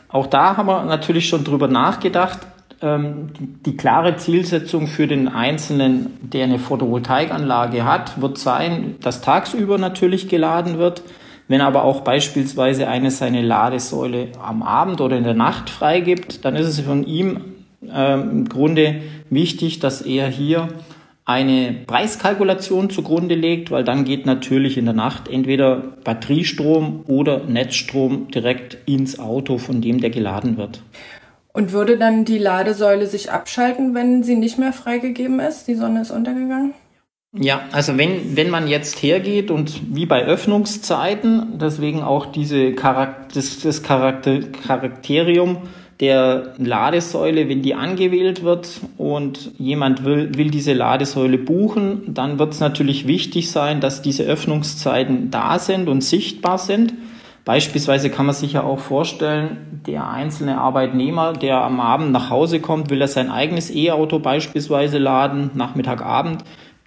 auch 0.10 0.28
da 0.28 0.58
haben 0.58 0.68
wir 0.68 0.84
natürlich 0.84 1.30
schon 1.30 1.46
drüber 1.46 1.70
nachgedacht 1.70 2.40
die, 2.82 3.48
die 3.66 3.78
klare 3.78 4.18
Zielsetzung 4.18 4.88
für 4.88 5.08
den 5.08 5.28
Einzelnen, 5.28 6.18
der 6.22 6.44
eine 6.44 6.60
Photovoltaikanlage 6.60 7.86
hat, 7.86 8.22
wird 8.22 8.38
sein, 8.38 8.96
dass 9.02 9.22
tagsüber 9.22 9.78
natürlich 9.78 10.30
geladen 10.30 10.78
wird. 10.78 11.02
Wenn 11.48 11.62
aber 11.62 11.84
auch 11.84 12.02
beispielsweise 12.02 12.88
eine 12.88 13.10
seine 13.10 13.42
Ladesäule 13.42 14.28
am 14.44 14.62
Abend 14.62 15.02
oder 15.02 15.18
in 15.18 15.24
der 15.24 15.34
Nacht 15.34 15.70
freigibt, 15.70 16.44
dann 16.46 16.56
ist 16.56 16.68
es 16.68 16.82
von 16.82 17.06
ihm 17.06 17.42
äh, 17.82 18.14
im 18.14 18.50
Grunde 18.50 19.02
wichtig, 19.30 19.80
dass 19.80 20.02
er 20.02 20.28
hier 20.28 20.68
eine 21.26 21.76
Preiskalkulation 21.86 22.90
zugrunde 22.90 23.36
legt, 23.36 23.70
weil 23.70 23.84
dann 23.84 24.06
geht 24.06 24.26
natürlich 24.26 24.78
in 24.78 24.86
der 24.86 24.94
Nacht 24.94 25.28
entweder 25.28 25.76
Batteriestrom 26.04 27.04
oder 27.08 27.44
Netzstrom 27.46 28.30
direkt 28.32 28.78
ins 28.86 29.20
Auto, 29.20 29.58
von 29.58 29.82
dem 29.82 30.00
der 30.00 30.10
geladen 30.10 30.58
wird. 30.58 30.82
Und 31.58 31.72
würde 31.72 31.98
dann 31.98 32.24
die 32.24 32.38
Ladesäule 32.38 33.08
sich 33.08 33.32
abschalten, 33.32 33.96
wenn 33.96 34.22
sie 34.22 34.36
nicht 34.36 34.60
mehr 34.60 34.74
freigegeben 34.74 35.40
ist? 35.40 35.68
Die 35.68 35.74
Sonne 35.74 36.02
ist 36.02 36.12
untergegangen? 36.12 36.76
Ja, 37.34 37.62
also 37.72 37.98
wenn, 37.98 38.38
wenn 38.38 38.52
man 38.52 38.68
jetzt 38.68 39.02
hergeht 39.02 39.50
und 39.50 39.96
wie 39.96 40.06
bei 40.06 40.24
Öffnungszeiten, 40.24 41.58
deswegen 41.60 42.04
auch 42.04 42.28
diese 42.28 42.74
Charakter, 42.74 43.34
das, 43.34 43.60
das 43.62 43.82
Charakter, 43.82 44.42
Charakterium 44.68 45.58
der 46.00 46.54
Ladesäule, 46.60 47.50
wenn 47.50 47.64
die 47.64 47.74
angewählt 47.74 48.44
wird 48.44 48.70
und 49.00 49.50
jemand 49.58 50.06
will, 50.06 50.38
will 50.38 50.52
diese 50.52 50.74
Ladesäule 50.74 51.40
buchen, 51.40 52.14
dann 52.14 52.38
wird 52.38 52.54
es 52.54 52.60
natürlich 52.60 53.08
wichtig 53.08 53.50
sein, 53.50 53.82
dass 53.82 54.04
diese 54.04 54.26
Öffnungszeiten 54.26 55.32
da 55.32 55.58
sind 55.58 55.90
und 55.90 56.02
sichtbar 56.02 56.60
sind. 56.60 56.94
Beispielsweise 57.48 58.10
kann 58.10 58.26
man 58.26 58.36
sich 58.36 58.52
ja 58.52 58.64
auch 58.64 58.80
vorstellen, 58.80 59.82
der 59.88 60.10
einzelne 60.10 60.58
Arbeitnehmer, 60.60 61.32
der 61.32 61.62
am 61.62 61.80
Abend 61.80 62.12
nach 62.12 62.30
Hause 62.30 62.60
kommt, 62.60 62.90
will 62.90 63.00
er 63.00 63.08
sein 63.08 63.32
eigenes 63.32 63.74
E-Auto 63.74 64.20
beispielsweise 64.20 64.98
laden, 64.98 65.52
Nachmittag, 65.54 66.02
Abend. 66.02 66.44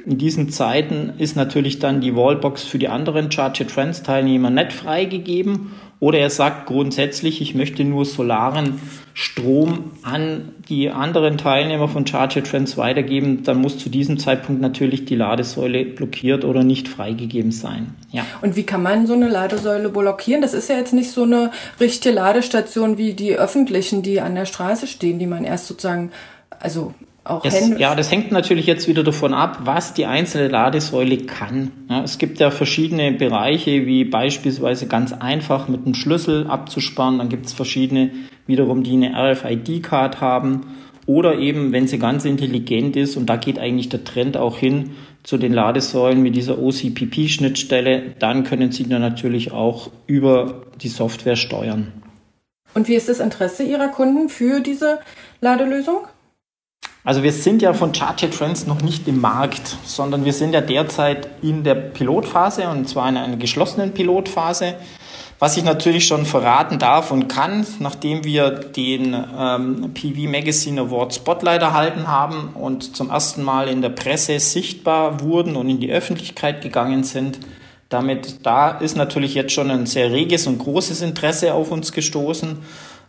In 0.07 0.19
diesen 0.19 0.51
Zeiten 0.51 1.13
ist 1.19 1.37
natürlich 1.37 1.79
dann 1.79 2.01
die 2.01 2.17
Wallbox 2.17 2.65
für 2.65 2.79
die 2.79 2.89
anderen 2.89 3.31
Charge 3.31 3.67
Trends 3.67 4.03
Teilnehmer 4.03 4.51
nicht 4.51 4.73
freigegeben 4.73 5.73
oder 6.01 6.19
er 6.19 6.31
sagt 6.31 6.67
grundsätzlich, 6.67 7.43
ich 7.43 7.55
möchte 7.55 7.85
nur 7.85 8.07
solaren 8.07 8.81
Strom 9.13 9.93
an 10.03 10.55
die 10.71 10.89
anderen 10.89 11.37
Teilnehmer 11.37 11.89
von 11.89 12.07
Charge 12.07 12.43
Trends 12.43 12.79
weitergeben, 12.79 13.43
dann 13.43 13.59
muss 13.59 13.77
zu 13.77 13.91
diesem 13.91 14.19
Zeitpunkt 14.19 14.63
natürlich 14.63 15.05
die 15.05 15.15
Ladesäule 15.15 15.85
blockiert 15.85 16.47
oder 16.47 16.65
nicht 16.65 16.89
freigegeben 16.89 17.53
sein. 17.53 17.95
Ja. 18.11 18.25
Und 18.41 18.57
wie 18.57 18.63
kann 18.63 18.83
man 18.83 19.07
so 19.07 19.13
eine 19.13 19.29
Ladesäule 19.29 19.91
blockieren? 19.91 20.41
Das 20.41 20.55
ist 20.55 20.71
ja 20.71 20.77
jetzt 20.77 20.95
nicht 20.95 21.11
so 21.11 21.25
eine 21.25 21.51
richtige 21.79 22.15
Ladestation 22.15 22.97
wie 22.97 23.13
die 23.13 23.35
öffentlichen, 23.35 24.03
die 24.03 24.23
an 24.23 24.35
der 24.35 24.47
Straße 24.47 24.87
stehen, 24.87 25.19
die 25.19 25.27
man 25.27 25.45
erst 25.45 25.67
sozusagen 25.67 26.13
also 26.61 26.95
auch 27.31 27.45
es, 27.45 27.79
ja, 27.79 27.95
das 27.95 28.11
hängt 28.11 28.33
natürlich 28.33 28.67
jetzt 28.67 28.89
wieder 28.89 29.03
davon 29.03 29.35
ab, 29.35 29.61
was 29.65 29.95
die 29.95 30.07
einzelne 30.07 30.49
Ladesäule 30.49 31.19
kann. 31.19 31.73
Ja, 31.89 32.03
es 32.03 32.19
gibt 32.19 32.41
ja 32.41 32.51
verschiedene 32.51 33.13
Bereiche, 33.13 33.87
wie 33.87 34.05
beispielsweise 34.05 34.87
ganz 34.87 35.13
einfach 35.13 35.69
mit 35.69 35.85
einem 35.85 35.95
Schlüssel 35.95 36.47
abzusparen. 36.47 37.19
Dann 37.19 37.29
gibt 37.29 37.47
es 37.47 37.53
verschiedene 37.53 38.11
wiederum, 38.47 38.83
die 38.83 38.93
eine 38.93 39.15
RFID-Card 39.15 40.21
haben. 40.21 40.67
Oder 41.07 41.39
eben, 41.39 41.73
wenn 41.73 41.89
sie 41.89 41.99
ganz 41.99 42.25
intelligent 42.25 42.97
ist, 42.97 43.17
und 43.17 43.27
da 43.27 43.37
geht 43.37 43.59
eigentlich 43.59 43.89
der 43.89 44.05
Trend 44.05 44.37
auch 44.37 44.59
hin 44.59 44.91
zu 45.23 45.39
den 45.39 45.53
Ladesäulen 45.53 46.23
mit 46.23 46.37
dieser 46.37 46.59
OCPP-Schnittstelle, 46.59 48.15
dann 48.19 48.45
können 48.45 48.73
sie 48.73 48.89
dann 48.89 49.01
natürlich 49.01 49.53
auch 49.53 49.91
über 50.07 50.63
die 50.81 50.89
Software 50.89 51.37
steuern. 51.37 51.93
Und 52.75 52.89
wie 52.89 52.95
ist 52.95 53.09
das 53.09 53.21
Interesse 53.21 53.65
Ihrer 53.65 53.89
Kunden 53.89 54.29
für 54.29 54.61
diese 54.61 55.01
Ladelösung? 55.41 56.07
Also 57.03 57.23
wir 57.23 57.33
sind 57.33 57.63
ja 57.63 57.73
von 57.73 57.95
Charge 57.95 58.29
Trends 58.29 58.67
noch 58.67 58.83
nicht 58.83 59.09
im 59.09 59.21
Markt, 59.21 59.79
sondern 59.85 60.27
wir 60.27 60.35
sind 60.35 60.53
ja 60.53 60.61
derzeit 60.61 61.29
in 61.41 61.65
der 61.65 61.75
Pilotphase 61.75 62.69
und 62.69 62.89
zwar 62.89 63.09
in 63.09 63.17
einer 63.17 63.39
geschlossenen 63.39 63.93
Pilotphase. 63.93 64.75
Was 65.39 65.57
ich 65.57 65.65
natürlich 65.65 66.07
schon 66.07 66.27
verraten 66.27 66.79
darf 66.79 67.11
und 67.11 67.27
kann, 67.29 67.67
nachdem 67.79 68.25
wir 68.25 68.51
den 68.51 69.15
ähm, 69.15 69.95
PV 69.95 70.31
Magazine 70.31 70.83
Award 70.83 71.15
Spotlight 71.15 71.63
erhalten 71.63 72.07
haben 72.07 72.51
und 72.53 72.95
zum 72.95 73.09
ersten 73.09 73.43
Mal 73.43 73.69
in 73.69 73.81
der 73.81 73.89
Presse 73.89 74.39
sichtbar 74.39 75.23
wurden 75.23 75.57
und 75.57 75.71
in 75.71 75.81
die 75.81 75.91
Öffentlichkeit 75.91 76.61
gegangen 76.61 77.05
sind, 77.05 77.41
damit 77.89 78.45
da 78.45 78.73
ist 78.73 78.99
natürlich 78.99 79.33
jetzt 79.33 79.55
schon 79.55 79.71
ein 79.71 79.87
sehr 79.87 80.13
reges 80.13 80.47
und 80.47 80.59
großes 80.59 81.01
Interesse 81.01 81.55
auf 81.55 81.71
uns 81.71 81.93
gestoßen. 81.93 82.59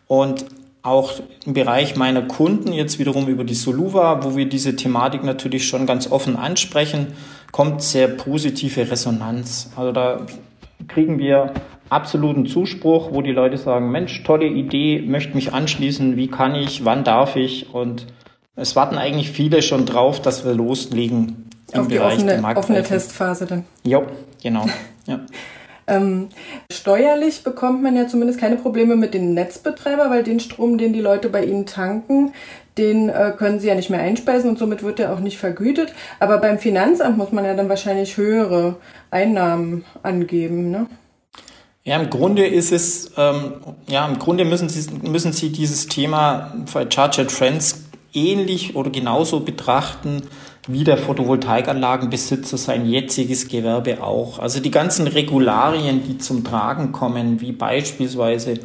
Und 0.07 0.45
auch 0.83 1.13
im 1.45 1.53
Bereich 1.53 1.95
meiner 1.95 2.23
Kunden, 2.23 2.73
jetzt 2.73 2.97
wiederum 2.99 3.27
über 3.27 3.43
die 3.43 3.53
Soluva, 3.53 4.23
wo 4.23 4.35
wir 4.35 4.49
diese 4.49 4.75
Thematik 4.75 5.23
natürlich 5.23 5.67
schon 5.67 5.85
ganz 5.85 6.11
offen 6.11 6.35
ansprechen, 6.35 7.13
kommt 7.51 7.83
sehr 7.83 8.07
positive 8.07 8.89
Resonanz. 8.89 9.71
Also 9.75 9.91
da 9.91 10.25
kriegen 10.87 11.19
wir 11.19 11.53
absoluten 11.89 12.45
Zuspruch, 12.45 13.11
wo 13.11 13.21
die 13.21 13.31
Leute 13.31 13.57
sagen, 13.57 13.91
Mensch, 13.91 14.23
tolle 14.23 14.47
Idee, 14.47 15.03
möchte 15.05 15.35
mich 15.35 15.53
anschließen, 15.53 16.15
wie 16.15 16.27
kann 16.27 16.55
ich, 16.55 16.85
wann 16.85 17.03
darf 17.03 17.35
ich? 17.35 17.73
Und 17.73 18.07
es 18.55 18.75
warten 18.75 18.97
eigentlich 18.97 19.29
viele 19.29 19.61
schon 19.61 19.85
drauf, 19.85 20.21
dass 20.21 20.45
wir 20.45 20.53
loslegen 20.53 21.49
im 21.73 21.81
Auf 21.81 21.87
Bereich 21.87 22.17
die 22.17 22.23
offene, 22.23 22.41
der 22.41 22.57
offene 22.57 22.83
Testphase 22.83 23.45
dann. 23.45 23.65
Ja, 23.83 24.01
genau. 24.41 24.65
Ja. 25.05 25.19
Ähm, 25.87 26.29
steuerlich 26.71 27.43
bekommt 27.43 27.81
man 27.83 27.95
ja 27.95 28.07
zumindest 28.07 28.39
keine 28.39 28.55
Probleme 28.55 28.95
mit 28.95 29.13
dem 29.13 29.33
Netzbetreiber, 29.33 30.09
weil 30.09 30.23
den 30.23 30.39
Strom, 30.39 30.77
den 30.77 30.93
die 30.93 31.01
Leute 31.01 31.29
bei 31.29 31.43
ihnen 31.43 31.65
tanken, 31.65 32.33
den 32.77 33.09
äh, 33.09 33.33
können 33.37 33.59
sie 33.59 33.67
ja 33.67 33.75
nicht 33.75 33.89
mehr 33.89 33.99
einspeisen 33.99 34.49
und 34.49 34.57
somit 34.57 34.83
wird 34.83 34.99
er 34.99 35.13
auch 35.13 35.19
nicht 35.19 35.37
vergütet. 35.37 35.93
Aber 36.19 36.37
beim 36.37 36.59
Finanzamt 36.59 37.17
muss 37.17 37.31
man 37.31 37.45
ja 37.45 37.53
dann 37.53 37.69
wahrscheinlich 37.69 38.17
höhere 38.17 38.77
Einnahmen 39.09 39.83
angeben, 40.03 40.71
ne? 40.71 40.87
Ja, 41.83 41.99
im 41.99 42.11
Grunde 42.11 42.45
ist 42.45 42.71
es, 42.71 43.11
ähm, 43.17 43.53
ja, 43.87 44.07
im 44.07 44.19
Grunde 44.19 44.45
müssen 44.45 44.69
Sie, 44.69 44.87
müssen 45.01 45.33
Sie 45.33 45.51
dieses 45.51 45.87
Thema 45.87 46.53
bei 46.71 46.85
Charger 46.87 47.25
Trends 47.25 47.85
ähnlich 48.13 48.75
oder 48.75 48.91
genauso 48.91 49.39
betrachten 49.39 50.21
wie 50.67 50.83
der 50.83 50.97
Photovoltaikanlagenbesitzer 50.97 52.57
sein 52.57 52.85
jetziges 52.87 53.47
Gewerbe 53.47 54.03
auch. 54.03 54.39
Also 54.39 54.59
die 54.59 54.71
ganzen 54.71 55.07
Regularien, 55.07 56.03
die 56.07 56.17
zum 56.17 56.43
Tragen 56.43 56.91
kommen, 56.91 57.41
wie 57.41 57.51
beispielsweise 57.51 58.59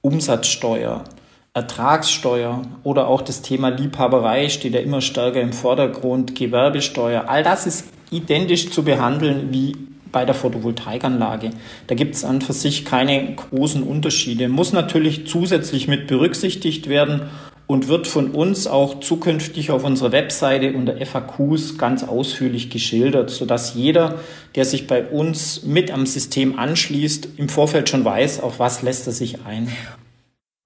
Umsatzsteuer, 0.00 1.04
Ertragssteuer 1.52 2.62
oder 2.82 3.08
auch 3.08 3.22
das 3.22 3.42
Thema 3.42 3.68
Liebhaberei 3.68 4.48
steht 4.48 4.74
ja 4.74 4.80
immer 4.80 5.00
stärker 5.00 5.40
im 5.40 5.52
Vordergrund, 5.52 6.34
Gewerbesteuer, 6.34 7.24
all 7.28 7.42
das 7.42 7.66
ist 7.66 7.84
identisch 8.10 8.70
zu 8.70 8.82
behandeln 8.82 9.52
wie 9.52 9.76
bei 10.10 10.24
der 10.24 10.34
Photovoltaikanlage. 10.34 11.50
Da 11.88 11.94
gibt 11.94 12.14
es 12.14 12.24
an 12.24 12.40
für 12.40 12.52
sich 12.52 12.84
keine 12.84 13.34
großen 13.34 13.82
Unterschiede. 13.82 14.48
Muss 14.48 14.72
natürlich 14.72 15.26
zusätzlich 15.26 15.88
mit 15.88 16.06
berücksichtigt 16.06 16.88
werden 16.88 17.22
und 17.66 17.88
wird 17.88 18.06
von 18.06 18.30
uns 18.30 18.66
auch 18.66 19.00
zukünftig 19.00 19.70
auf 19.70 19.84
unserer 19.84 20.12
Webseite 20.12 20.74
unter 20.74 21.04
FAQs 21.04 21.78
ganz 21.78 22.04
ausführlich 22.04 22.70
geschildert, 22.70 23.30
sodass 23.30 23.74
jeder, 23.74 24.18
der 24.54 24.64
sich 24.64 24.86
bei 24.86 25.04
uns 25.04 25.62
mit 25.62 25.90
am 25.90 26.06
System 26.06 26.58
anschließt, 26.58 27.28
im 27.36 27.48
Vorfeld 27.48 27.88
schon 27.88 28.04
weiß, 28.04 28.40
auf 28.40 28.58
was 28.58 28.82
lässt 28.82 29.06
er 29.06 29.12
sich 29.12 29.44
ein. 29.46 29.68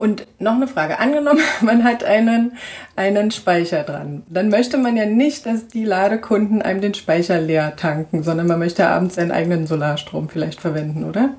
Und 0.00 0.28
noch 0.38 0.54
eine 0.54 0.68
Frage. 0.68 1.00
Angenommen, 1.00 1.40
man 1.60 1.82
hat 1.84 2.04
einen, 2.04 2.52
einen 2.94 3.30
Speicher 3.32 3.82
dran. 3.82 4.22
Dann 4.28 4.48
möchte 4.48 4.78
man 4.78 4.96
ja 4.96 5.06
nicht, 5.06 5.44
dass 5.46 5.66
die 5.66 5.84
Ladekunden 5.84 6.62
einem 6.62 6.80
den 6.80 6.94
Speicher 6.94 7.40
leer 7.40 7.74
tanken, 7.76 8.22
sondern 8.22 8.46
man 8.46 8.60
möchte 8.60 8.86
abends 8.86 9.16
seinen 9.16 9.32
eigenen 9.32 9.66
Solarstrom 9.66 10.28
vielleicht 10.28 10.60
verwenden, 10.60 11.04
oder? 11.04 11.30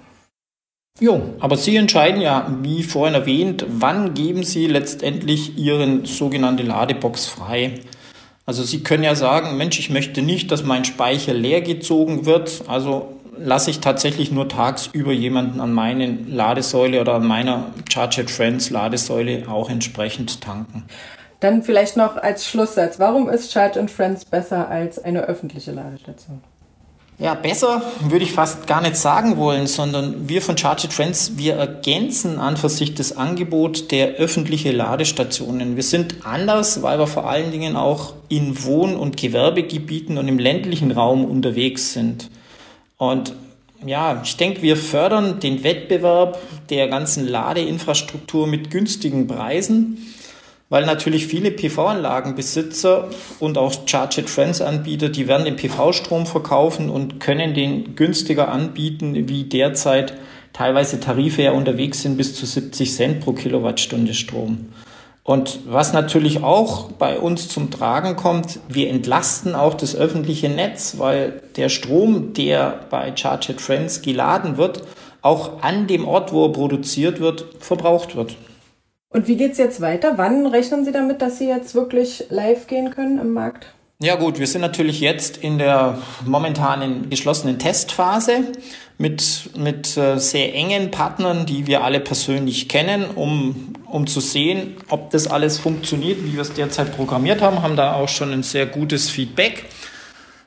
Jo, 0.99 1.21
aber 1.39 1.55
Sie 1.55 1.77
entscheiden 1.77 2.21
ja, 2.21 2.51
wie 2.62 2.83
vorhin 2.83 3.15
erwähnt, 3.15 3.65
wann 3.69 4.13
geben 4.13 4.43
Sie 4.43 4.67
letztendlich 4.67 5.57
Ihren 5.57 6.05
sogenannte 6.05 6.63
Ladebox 6.63 7.25
frei. 7.25 7.79
Also 8.45 8.63
Sie 8.63 8.83
können 8.83 9.03
ja 9.03 9.15
sagen, 9.15 9.55
Mensch, 9.57 9.79
ich 9.79 9.89
möchte 9.89 10.21
nicht, 10.21 10.51
dass 10.51 10.63
mein 10.63 10.83
Speicher 10.83 11.33
leer 11.33 11.62
gezogen 11.62 12.25
wird. 12.25 12.63
Also 12.67 13.13
lasse 13.38 13.69
ich 13.69 13.79
tatsächlich 13.79 14.31
nur 14.31 14.49
tagsüber 14.49 15.13
jemanden 15.13 15.62
an 15.62 15.71
meinen 15.71 16.35
Ladesäule 16.35 16.99
oder 16.99 17.15
an 17.15 17.27
meiner 17.27 17.67
Charge 17.89 18.27
Friends 18.27 18.69
Ladesäule 18.69 19.43
auch 19.49 19.69
entsprechend 19.69 20.41
tanken. 20.41 20.83
Dann 21.39 21.63
vielleicht 21.63 21.95
noch 21.95 22.17
als 22.17 22.45
Schlusssatz, 22.45 22.99
warum 22.99 23.29
ist 23.29 23.53
Charge 23.53 23.88
Friends 23.88 24.25
besser 24.25 24.67
als 24.67 24.99
eine 24.99 25.21
öffentliche 25.21 25.71
Ladestation? 25.71 26.41
Ja, 27.19 27.34
besser 27.34 27.82
würde 27.99 28.23
ich 28.23 28.32
fast 28.32 28.65
gar 28.65 28.79
nicht 28.79 28.95
sagen 28.95 29.36
wollen, 29.36 29.67
sondern 29.67 30.29
wir 30.29 30.41
von 30.41 30.58
Charge 30.58 30.88
Trends, 30.88 31.34
wir 31.36 31.55
ergänzen 31.55 32.39
an 32.39 32.55
für 32.55 32.69
sich 32.69 32.95
das 32.95 33.17
Angebot 33.17 33.91
der 33.91 34.13
öffentlichen 34.13 34.73
Ladestationen. 34.73 35.75
Wir 35.75 35.84
sind 35.84 36.25
anders, 36.25 36.82
weil 36.82 36.97
wir 36.97 37.08
vor 37.08 37.29
allen 37.29 37.51
Dingen 37.51 37.75
auch 37.75 38.13
in 38.29 38.63
Wohn- 38.63 38.95
und 38.95 39.17
Gewerbegebieten 39.17 40.17
und 40.17 40.29
im 40.29 40.39
ländlichen 40.39 40.91
Raum 40.91 41.25
unterwegs 41.25 41.91
sind. 41.91 42.29
Und 42.97 43.34
ja, 43.86 44.21
ich 44.23 44.38
denke, 44.38 44.62
wir 44.62 44.77
fördern 44.77 45.41
den 45.41 45.65
Wettbewerb 45.65 46.39
der 46.69 46.88
ganzen 46.88 47.27
Ladeinfrastruktur 47.27 48.47
mit 48.47 48.71
günstigen 48.71 49.27
Preisen. 49.27 49.97
Weil 50.69 50.86
natürlich 50.86 51.27
viele 51.27 51.51
PV-Anlagenbesitzer 51.51 53.10
und 53.39 53.58
auch 53.58 53.73
Charge 53.86 54.21
It 54.21 54.29
Friends 54.29 54.62
Anbieter, 54.62 55.10
die 55.10 55.27
werden 55.27 55.45
den 55.45 55.55
PV-Strom 55.55 56.27
verkaufen 56.27 56.89
und 56.89 57.19
können 57.19 57.53
den 57.53 57.95
günstiger 57.95 58.49
anbieten, 58.49 59.27
wie 59.27 59.45
derzeit 59.45 60.13
teilweise 60.53 60.99
Tarife 60.99 61.41
ja 61.41 61.51
unterwegs 61.51 62.01
sind 62.03 62.17
bis 62.17 62.36
zu 62.36 62.45
70 62.45 62.93
Cent 62.93 63.19
pro 63.21 63.34
Kilowattstunde 63.34 64.13
Strom. 64.13 64.69
Und 65.23 65.60
was 65.67 65.93
natürlich 65.93 66.41
auch 66.41 66.91
bei 66.93 67.19
uns 67.19 67.49
zum 67.49 67.69
Tragen 67.69 68.15
kommt, 68.15 68.60
wir 68.67 68.89
entlasten 68.89 69.53
auch 69.53 69.75
das 69.75 69.95
öffentliche 69.95 70.49
Netz, 70.49 70.95
weil 70.97 71.43
der 71.55 71.69
Strom, 71.69 72.34
der 72.34 72.79
bei 72.89 73.15
Charge 73.15 73.53
It 73.53 73.62
Friends 73.62 74.01
geladen 74.01 74.58
wird, 74.58 74.82
auch 75.21 75.62
an 75.62 75.86
dem 75.86 76.08
Ort, 76.08 76.32
wo 76.32 76.45
er 76.45 76.51
produziert 76.51 77.19
wird, 77.19 77.45
verbraucht 77.60 78.15
wird. 78.15 78.38
Und 79.11 79.27
wie 79.27 79.37
geht 79.37 79.53
es 79.53 79.57
jetzt 79.57 79.81
weiter? 79.81 80.17
Wann 80.17 80.45
rechnen 80.45 80.85
Sie 80.85 80.91
damit, 80.91 81.21
dass 81.21 81.39
Sie 81.39 81.47
jetzt 81.47 81.73
wirklich 81.73 82.25
live 82.29 82.67
gehen 82.67 82.91
können 82.91 83.19
im 83.19 83.33
Markt? 83.33 83.73
Ja 84.01 84.15
gut, 84.15 84.39
wir 84.39 84.47
sind 84.47 84.61
natürlich 84.61 85.01
jetzt 85.01 85.37
in 85.37 85.57
der 85.57 85.97
momentanen 86.25 87.09
geschlossenen 87.09 87.57
Testphase 87.59 88.45
mit, 88.97 89.49
mit 89.57 89.97
äh, 89.97 90.17
sehr 90.19 90.53
engen 90.53 90.91
Partnern, 90.91 91.45
die 91.45 91.67
wir 91.67 91.83
alle 91.83 91.99
persönlich 91.99 92.69
kennen, 92.69 93.03
um, 93.15 93.73
um 93.87 94.07
zu 94.07 94.21
sehen, 94.21 94.77
ob 94.89 95.09
das 95.09 95.27
alles 95.27 95.57
funktioniert, 95.57 96.23
wie 96.23 96.33
wir 96.33 96.41
es 96.41 96.53
derzeit 96.53 96.95
programmiert 96.95 97.41
haben, 97.41 97.61
haben 97.61 97.75
da 97.75 97.95
auch 97.95 98.07
schon 98.07 98.31
ein 98.31 98.43
sehr 98.43 98.67
gutes 98.67 99.09
Feedback 99.09 99.65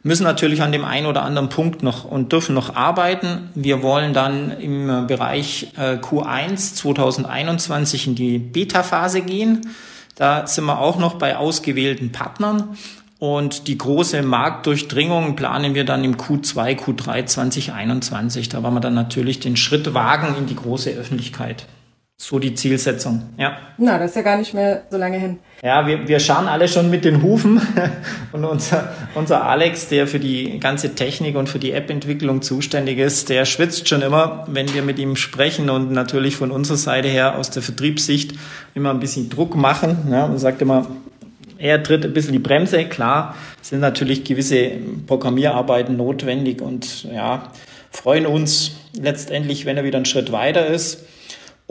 müssen 0.03 0.25
natürlich 0.25 0.62
an 0.62 0.73
dem 0.73 0.85
einen 0.85 1.07
oder 1.07 1.23
anderen 1.23 1.49
Punkt 1.49 1.83
noch 1.83 2.05
und 2.05 2.33
dürfen 2.33 2.55
noch 2.55 2.75
arbeiten. 2.75 3.51
Wir 3.55 3.83
wollen 3.83 4.12
dann 4.12 4.51
im 4.51 5.07
Bereich 5.07 5.69
äh, 5.77 5.95
Q1 5.97 6.75
2021 6.75 8.09
in 8.09 8.15
die 8.15 8.38
Beta-Phase 8.38 9.23
gehen. 9.23 9.61
Da 10.17 10.47
sind 10.47 10.65
wir 10.65 10.81
auch 10.81 10.99
noch 10.99 11.15
bei 11.15 11.37
ausgewählten 11.37 12.12
Partnern. 12.12 12.77
Und 13.19 13.69
die 13.69 13.79
große 13.79 14.21
Marktdurchdringung 14.23 15.37
planen 15.37 15.77
wir 15.77 15.85
dann 15.85 16.03
im 16.03 16.17
Q2, 16.17 16.77
Q3 16.77 17.25
2021. 17.25 18.49
Da 18.49 18.65
wollen 18.65 18.75
wir 18.75 18.81
dann 18.81 18.95
natürlich 18.95 19.38
den 19.38 19.57
Schritt 19.57 19.95
wagen 19.95 20.35
in 20.37 20.47
die 20.47 20.57
große 20.57 20.91
Öffentlichkeit. 20.91 21.67
So 22.25 22.39
die 22.39 22.55
Zielsetzung, 22.55 23.21
ja. 23.37 23.57
Na, 23.79 23.99
das 23.99 24.11
ist 24.11 24.15
ja 24.17 24.23
gar 24.23 24.37
nicht 24.37 24.55
mehr 24.55 24.85
so 24.89 24.97
lange 24.97 25.19
hin. 25.19 25.41
Ja, 25.61 25.89
wir, 25.89 26.07
wir 26.07 26.21
schauen 26.21 26.47
alle 26.47 26.69
schon 26.69 26.89
mit 26.89 27.05
den 27.05 27.21
Hufen. 27.21 27.61
Und 28.33 28.45
unser, 28.45 28.93
unser 29.17 29.45
Alex, 29.45 29.89
der 29.89 30.07
für 30.07 30.21
die 30.21 30.61
ganze 30.61 30.95
Technik 30.95 31.35
und 31.35 31.49
für 31.49 31.59
die 31.59 31.73
App-Entwicklung 31.73 32.41
zuständig 32.41 32.99
ist, 32.99 33.29
der 33.29 33.45
schwitzt 33.45 33.89
schon 33.89 34.03
immer, 34.03 34.47
wenn 34.47 34.73
wir 34.73 34.83
mit 34.83 35.01
ihm 35.01 35.17
sprechen 35.17 35.69
und 35.69 35.91
natürlich 35.91 36.37
von 36.37 36.53
unserer 36.53 36.77
Seite 36.77 37.09
her 37.09 37.37
aus 37.37 37.51
der 37.51 37.61
Vertriebssicht 37.61 38.35
immer 38.77 38.91
ein 38.91 39.01
bisschen 39.01 39.29
Druck 39.29 39.57
machen. 39.57 40.07
Ja, 40.09 40.27
und 40.27 40.39
sagt 40.39 40.63
immer, 40.63 40.87
er 41.59 41.83
tritt 41.83 42.05
ein 42.05 42.15
bisschen 42.15 42.35
die 42.35 42.39
Bremse. 42.39 42.85
Klar, 42.85 43.35
sind 43.63 43.81
natürlich 43.81 44.23
gewisse 44.23 44.71
Programmierarbeiten 45.09 45.97
notwendig 45.97 46.63
und 46.63 47.03
ja, 47.03 47.51
freuen 47.91 48.27
uns 48.27 48.77
letztendlich, 48.97 49.67
wenn 49.67 49.77
er 49.77 49.83
wieder 49.83 49.97
einen 49.97 50.05
Schritt 50.05 50.31
weiter 50.31 50.69
ist. 50.69 51.05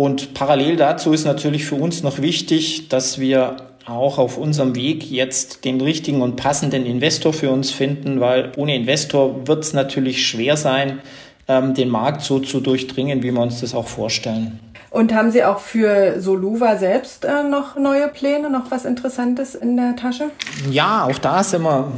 Und 0.01 0.33
parallel 0.33 0.77
dazu 0.77 1.13
ist 1.13 1.25
natürlich 1.25 1.63
für 1.63 1.75
uns 1.75 2.01
noch 2.01 2.23
wichtig, 2.23 2.89
dass 2.89 3.19
wir 3.19 3.57
auch 3.85 4.17
auf 4.17 4.39
unserem 4.39 4.73
Weg 4.73 5.11
jetzt 5.11 5.63
den 5.63 5.79
richtigen 5.79 6.23
und 6.23 6.37
passenden 6.37 6.87
Investor 6.87 7.33
für 7.33 7.51
uns 7.51 7.69
finden, 7.69 8.19
weil 8.19 8.51
ohne 8.57 8.75
Investor 8.75 9.47
wird 9.47 9.63
es 9.63 9.73
natürlich 9.73 10.25
schwer 10.25 10.57
sein, 10.57 11.01
ähm, 11.47 11.75
den 11.75 11.89
Markt 11.89 12.23
so 12.23 12.39
zu 12.39 12.61
durchdringen, 12.61 13.21
wie 13.21 13.29
wir 13.29 13.41
uns 13.41 13.61
das 13.61 13.75
auch 13.75 13.87
vorstellen. 13.87 14.59
Und 14.89 15.13
haben 15.13 15.29
Sie 15.29 15.43
auch 15.43 15.59
für 15.59 16.19
Soluva 16.19 16.77
selbst 16.77 17.23
äh, 17.23 17.43
noch 17.43 17.75
neue 17.75 18.07
Pläne, 18.07 18.49
noch 18.49 18.71
was 18.71 18.85
Interessantes 18.85 19.53
in 19.53 19.77
der 19.77 19.95
Tasche? 19.95 20.31
Ja, 20.71 21.05
auch 21.05 21.19
da 21.19 21.43
sind 21.43 21.61
wir 21.61 21.91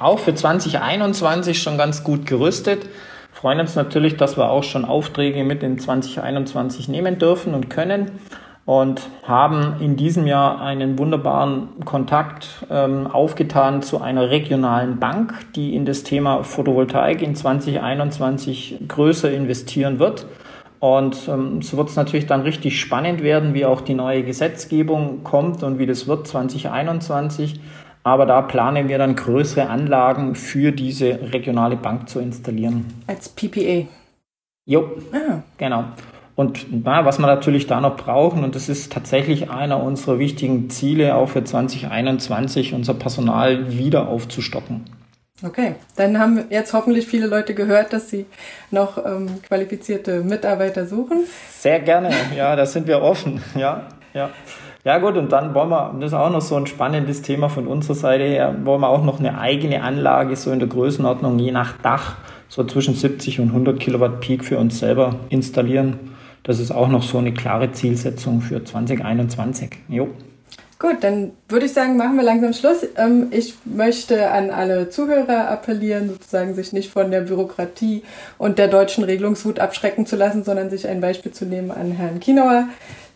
auch 0.00 0.18
für 0.18 0.34
2021 0.34 1.62
schon 1.62 1.78
ganz 1.78 2.02
gut 2.02 2.26
gerüstet 2.26 2.80
freuen 3.44 3.60
uns 3.60 3.74
natürlich, 3.74 4.16
dass 4.16 4.38
wir 4.38 4.48
auch 4.48 4.62
schon 4.62 4.86
Aufträge 4.86 5.44
mit 5.44 5.62
in 5.62 5.78
2021 5.78 6.88
nehmen 6.88 7.18
dürfen 7.18 7.52
und 7.52 7.68
können 7.68 8.12
und 8.64 9.02
haben 9.24 9.82
in 9.82 9.96
diesem 9.96 10.26
Jahr 10.26 10.62
einen 10.62 10.98
wunderbaren 10.98 11.68
Kontakt 11.84 12.64
ähm, 12.70 13.06
aufgetan 13.06 13.82
zu 13.82 14.00
einer 14.00 14.30
regionalen 14.30 14.98
Bank, 14.98 15.34
die 15.56 15.74
in 15.74 15.84
das 15.84 16.04
Thema 16.04 16.42
Photovoltaik 16.42 17.20
in 17.20 17.34
2021 17.34 18.78
größer 18.88 19.30
investieren 19.30 19.98
wird. 19.98 20.24
Und 20.80 21.28
ähm, 21.28 21.60
so 21.60 21.76
wird 21.76 21.90
es 21.90 21.96
natürlich 21.96 22.24
dann 22.24 22.40
richtig 22.40 22.80
spannend 22.80 23.22
werden, 23.22 23.52
wie 23.52 23.66
auch 23.66 23.82
die 23.82 23.92
neue 23.92 24.22
Gesetzgebung 24.22 25.22
kommt 25.22 25.62
und 25.62 25.78
wie 25.78 25.84
das 25.84 26.08
wird 26.08 26.26
2021. 26.26 27.60
Aber 28.04 28.26
da 28.26 28.42
planen 28.42 28.88
wir 28.88 28.98
dann 28.98 29.16
größere 29.16 29.68
Anlagen 29.68 30.34
für 30.34 30.72
diese 30.72 31.32
regionale 31.32 31.76
Bank 31.76 32.08
zu 32.08 32.20
installieren. 32.20 32.84
Als 33.06 33.30
PPA. 33.30 33.86
Jo, 34.66 34.90
ah. 35.12 35.42
genau. 35.58 35.84
Und 36.36 36.66
na, 36.84 37.04
was 37.04 37.18
wir 37.18 37.26
natürlich 37.26 37.66
da 37.66 37.80
noch 37.80 37.96
brauchen, 37.96 38.44
und 38.44 38.54
das 38.54 38.68
ist 38.68 38.92
tatsächlich 38.92 39.50
einer 39.50 39.82
unserer 39.82 40.18
wichtigen 40.18 40.68
Ziele 40.68 41.14
auch 41.14 41.30
für 41.30 41.44
2021, 41.44 42.74
unser 42.74 42.94
Personal 42.94 43.72
wieder 43.78 44.08
aufzustocken. 44.08 44.84
Okay, 45.42 45.74
dann 45.96 46.18
haben 46.18 46.44
jetzt 46.50 46.72
hoffentlich 46.72 47.06
viele 47.06 47.26
Leute 47.26 47.54
gehört, 47.54 47.92
dass 47.92 48.08
sie 48.08 48.26
noch 48.70 49.04
ähm, 49.04 49.42
qualifizierte 49.42 50.22
Mitarbeiter 50.22 50.86
suchen. 50.86 51.24
Sehr 51.50 51.80
gerne, 51.80 52.10
ja, 52.36 52.54
da 52.56 52.66
sind 52.66 52.86
wir 52.86 53.02
offen, 53.02 53.42
ja, 53.54 53.88
ja. 54.12 54.30
Ja 54.84 54.98
gut, 54.98 55.16
und 55.16 55.32
dann 55.32 55.54
wollen 55.54 55.70
wir, 55.70 55.94
das 55.98 56.12
ist 56.12 56.14
auch 56.14 56.30
noch 56.30 56.42
so 56.42 56.56
ein 56.56 56.66
spannendes 56.66 57.22
Thema 57.22 57.48
von 57.48 57.66
unserer 57.66 57.94
Seite 57.94 58.24
her, 58.24 58.54
wollen 58.64 58.82
wir 58.82 58.90
auch 58.90 59.02
noch 59.02 59.18
eine 59.18 59.38
eigene 59.38 59.82
Anlage 59.82 60.36
so 60.36 60.52
in 60.52 60.58
der 60.58 60.68
Größenordnung 60.68 61.38
je 61.38 61.52
nach 61.52 61.78
Dach 61.78 62.16
so 62.50 62.64
zwischen 62.64 62.94
70 62.94 63.40
und 63.40 63.48
100 63.48 63.80
Kilowatt 63.80 64.20
Peak 64.20 64.44
für 64.44 64.58
uns 64.58 64.78
selber 64.78 65.16
installieren. 65.30 65.98
Das 66.42 66.60
ist 66.60 66.70
auch 66.70 66.88
noch 66.88 67.02
so 67.02 67.16
eine 67.16 67.32
klare 67.32 67.72
Zielsetzung 67.72 68.42
für 68.42 68.62
2021. 68.62 69.70
Jo. 69.88 70.08
Gut, 70.78 70.96
dann 71.00 71.30
würde 71.48 71.64
ich 71.64 71.72
sagen, 71.72 71.96
machen 71.96 72.16
wir 72.16 72.22
langsam 72.22 72.52
Schluss. 72.52 72.86
Ähm, 72.98 73.28
ich 73.30 73.54
möchte 73.64 74.30
an 74.30 74.50
alle 74.50 74.90
Zuhörer 74.90 75.48
appellieren, 75.48 76.10
sozusagen 76.10 76.54
sich 76.54 76.74
nicht 76.74 76.90
von 76.90 77.10
der 77.10 77.22
Bürokratie 77.22 78.02
und 78.36 78.58
der 78.58 78.68
deutschen 78.68 79.02
Regelungswut 79.02 79.60
abschrecken 79.60 80.04
zu 80.04 80.16
lassen, 80.16 80.44
sondern 80.44 80.68
sich 80.68 80.86
ein 80.86 81.00
Beispiel 81.00 81.32
zu 81.32 81.46
nehmen 81.46 81.70
an 81.70 81.92
Herrn 81.92 82.20
Kinauer, 82.20 82.68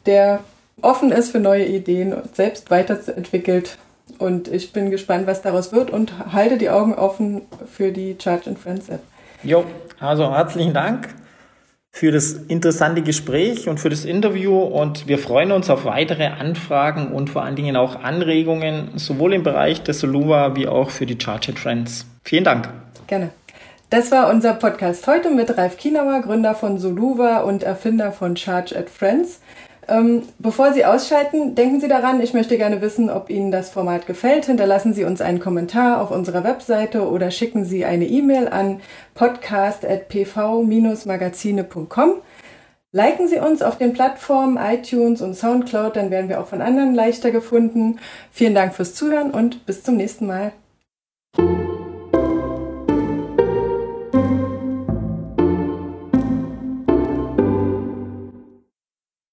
der 0.07 0.41
offen 0.83 1.13
ist 1.13 1.31
für 1.31 1.41
neue 1.41 1.67
Ideen 1.67 2.13
und 2.13 2.35
selbst 2.37 2.71
weiterentwickelt. 2.71 3.79
Und 4.19 4.49
ich 4.49 4.73
bin 4.73 4.91
gespannt, 4.91 5.27
was 5.27 5.43
daraus 5.43 5.73
wird 5.73 5.91
und 5.91 6.33
halte 6.33 6.59
die 6.59 6.71
Augen 6.71 6.95
offen 6.95 7.43
für 7.71 7.93
die 7.93 8.17
Charge 8.19 8.51
and 8.51 8.59
Friends 8.59 8.89
App. 8.89 9.01
Jo, 9.43 9.65
also 10.01 10.35
herzlichen 10.35 10.75
Dank 10.75 11.09
für 11.91 12.13
das 12.13 12.33
interessante 12.33 13.03
Gespräch 13.03 13.69
und 13.69 13.81
für 13.81 13.89
das 13.89 14.05
Interview 14.05 14.57
und 14.57 15.09
wir 15.09 15.19
freuen 15.19 15.53
uns 15.53 15.69
auf 15.69 15.85
weitere 15.85 16.27
Anfragen 16.27 17.13
und 17.13 17.31
vor 17.31 17.43
allen 17.43 17.57
Dingen 17.57 17.77
auch 17.77 17.97
Anregungen, 18.03 18.91
sowohl 18.97 19.35
im 19.35 19.43
Bereich 19.43 19.83
des 19.83 20.01
Soluva 20.01 20.55
wie 20.55 20.69
auch 20.69 20.91
für 20.91 21.07
die 21.07 21.19
Charge 21.21 21.53
It 21.53 21.59
Friends. 21.59 22.07
Vielen 22.25 22.45
Dank. 22.45 22.69
Gerne. 23.07 23.31
Das 23.91 24.13
war 24.13 24.29
unser 24.29 24.53
Podcast 24.53 25.07
heute 25.07 25.31
mit 25.31 25.57
Ralf 25.57 25.79
Kienauer, 25.79 26.21
Gründer 26.21 26.55
von 26.55 26.79
Soluva 26.79 27.39
und 27.39 27.63
Erfinder 27.63 28.13
von 28.13 28.37
Charge 28.37 28.79
at 28.79 28.91
Friends. 28.91 29.41
Ähm, 29.89 30.25
bevor 30.39 30.75
Sie 30.75 30.85
ausschalten, 30.85 31.55
denken 31.55 31.81
Sie 31.81 31.89
daran, 31.89 32.21
ich 32.21 32.35
möchte 32.35 32.59
gerne 32.59 32.83
wissen, 32.83 33.09
ob 33.09 33.31
Ihnen 33.31 33.51
das 33.51 33.71
Format 33.71 34.07
gefällt. 34.07 34.45
Hinterlassen 34.45 34.93
Sie 34.93 35.05
uns 35.05 35.23
einen 35.23 35.41
Kommentar 35.41 36.03
auf 36.03 36.11
unserer 36.11 36.45
Webseite 36.45 37.09
oder 37.09 37.31
schicken 37.31 37.65
Sie 37.65 37.87
eine 37.87 38.05
E-Mail 38.05 38.49
an 38.49 38.83
podcast.pv-magazine.com. 39.15 42.13
Liken 42.93 43.29
Sie 43.29 43.39
uns 43.39 43.63
auf 43.63 43.79
den 43.79 43.95
Plattformen 43.95 44.59
iTunes 44.59 45.23
und 45.23 45.35
Soundcloud, 45.35 45.97
dann 45.97 46.11
werden 46.11 46.29
wir 46.29 46.41
auch 46.41 46.47
von 46.47 46.61
anderen 46.63 46.95
leichter 46.95 47.31
gefunden. 47.31 47.99
Vielen 48.31 48.55
Dank 48.55 48.75
fürs 48.75 48.95
Zuhören 48.95 49.31
und 49.31 49.65
bis 49.67 49.83
zum 49.83 49.97
nächsten 49.97 50.27
Mal. 50.27 50.53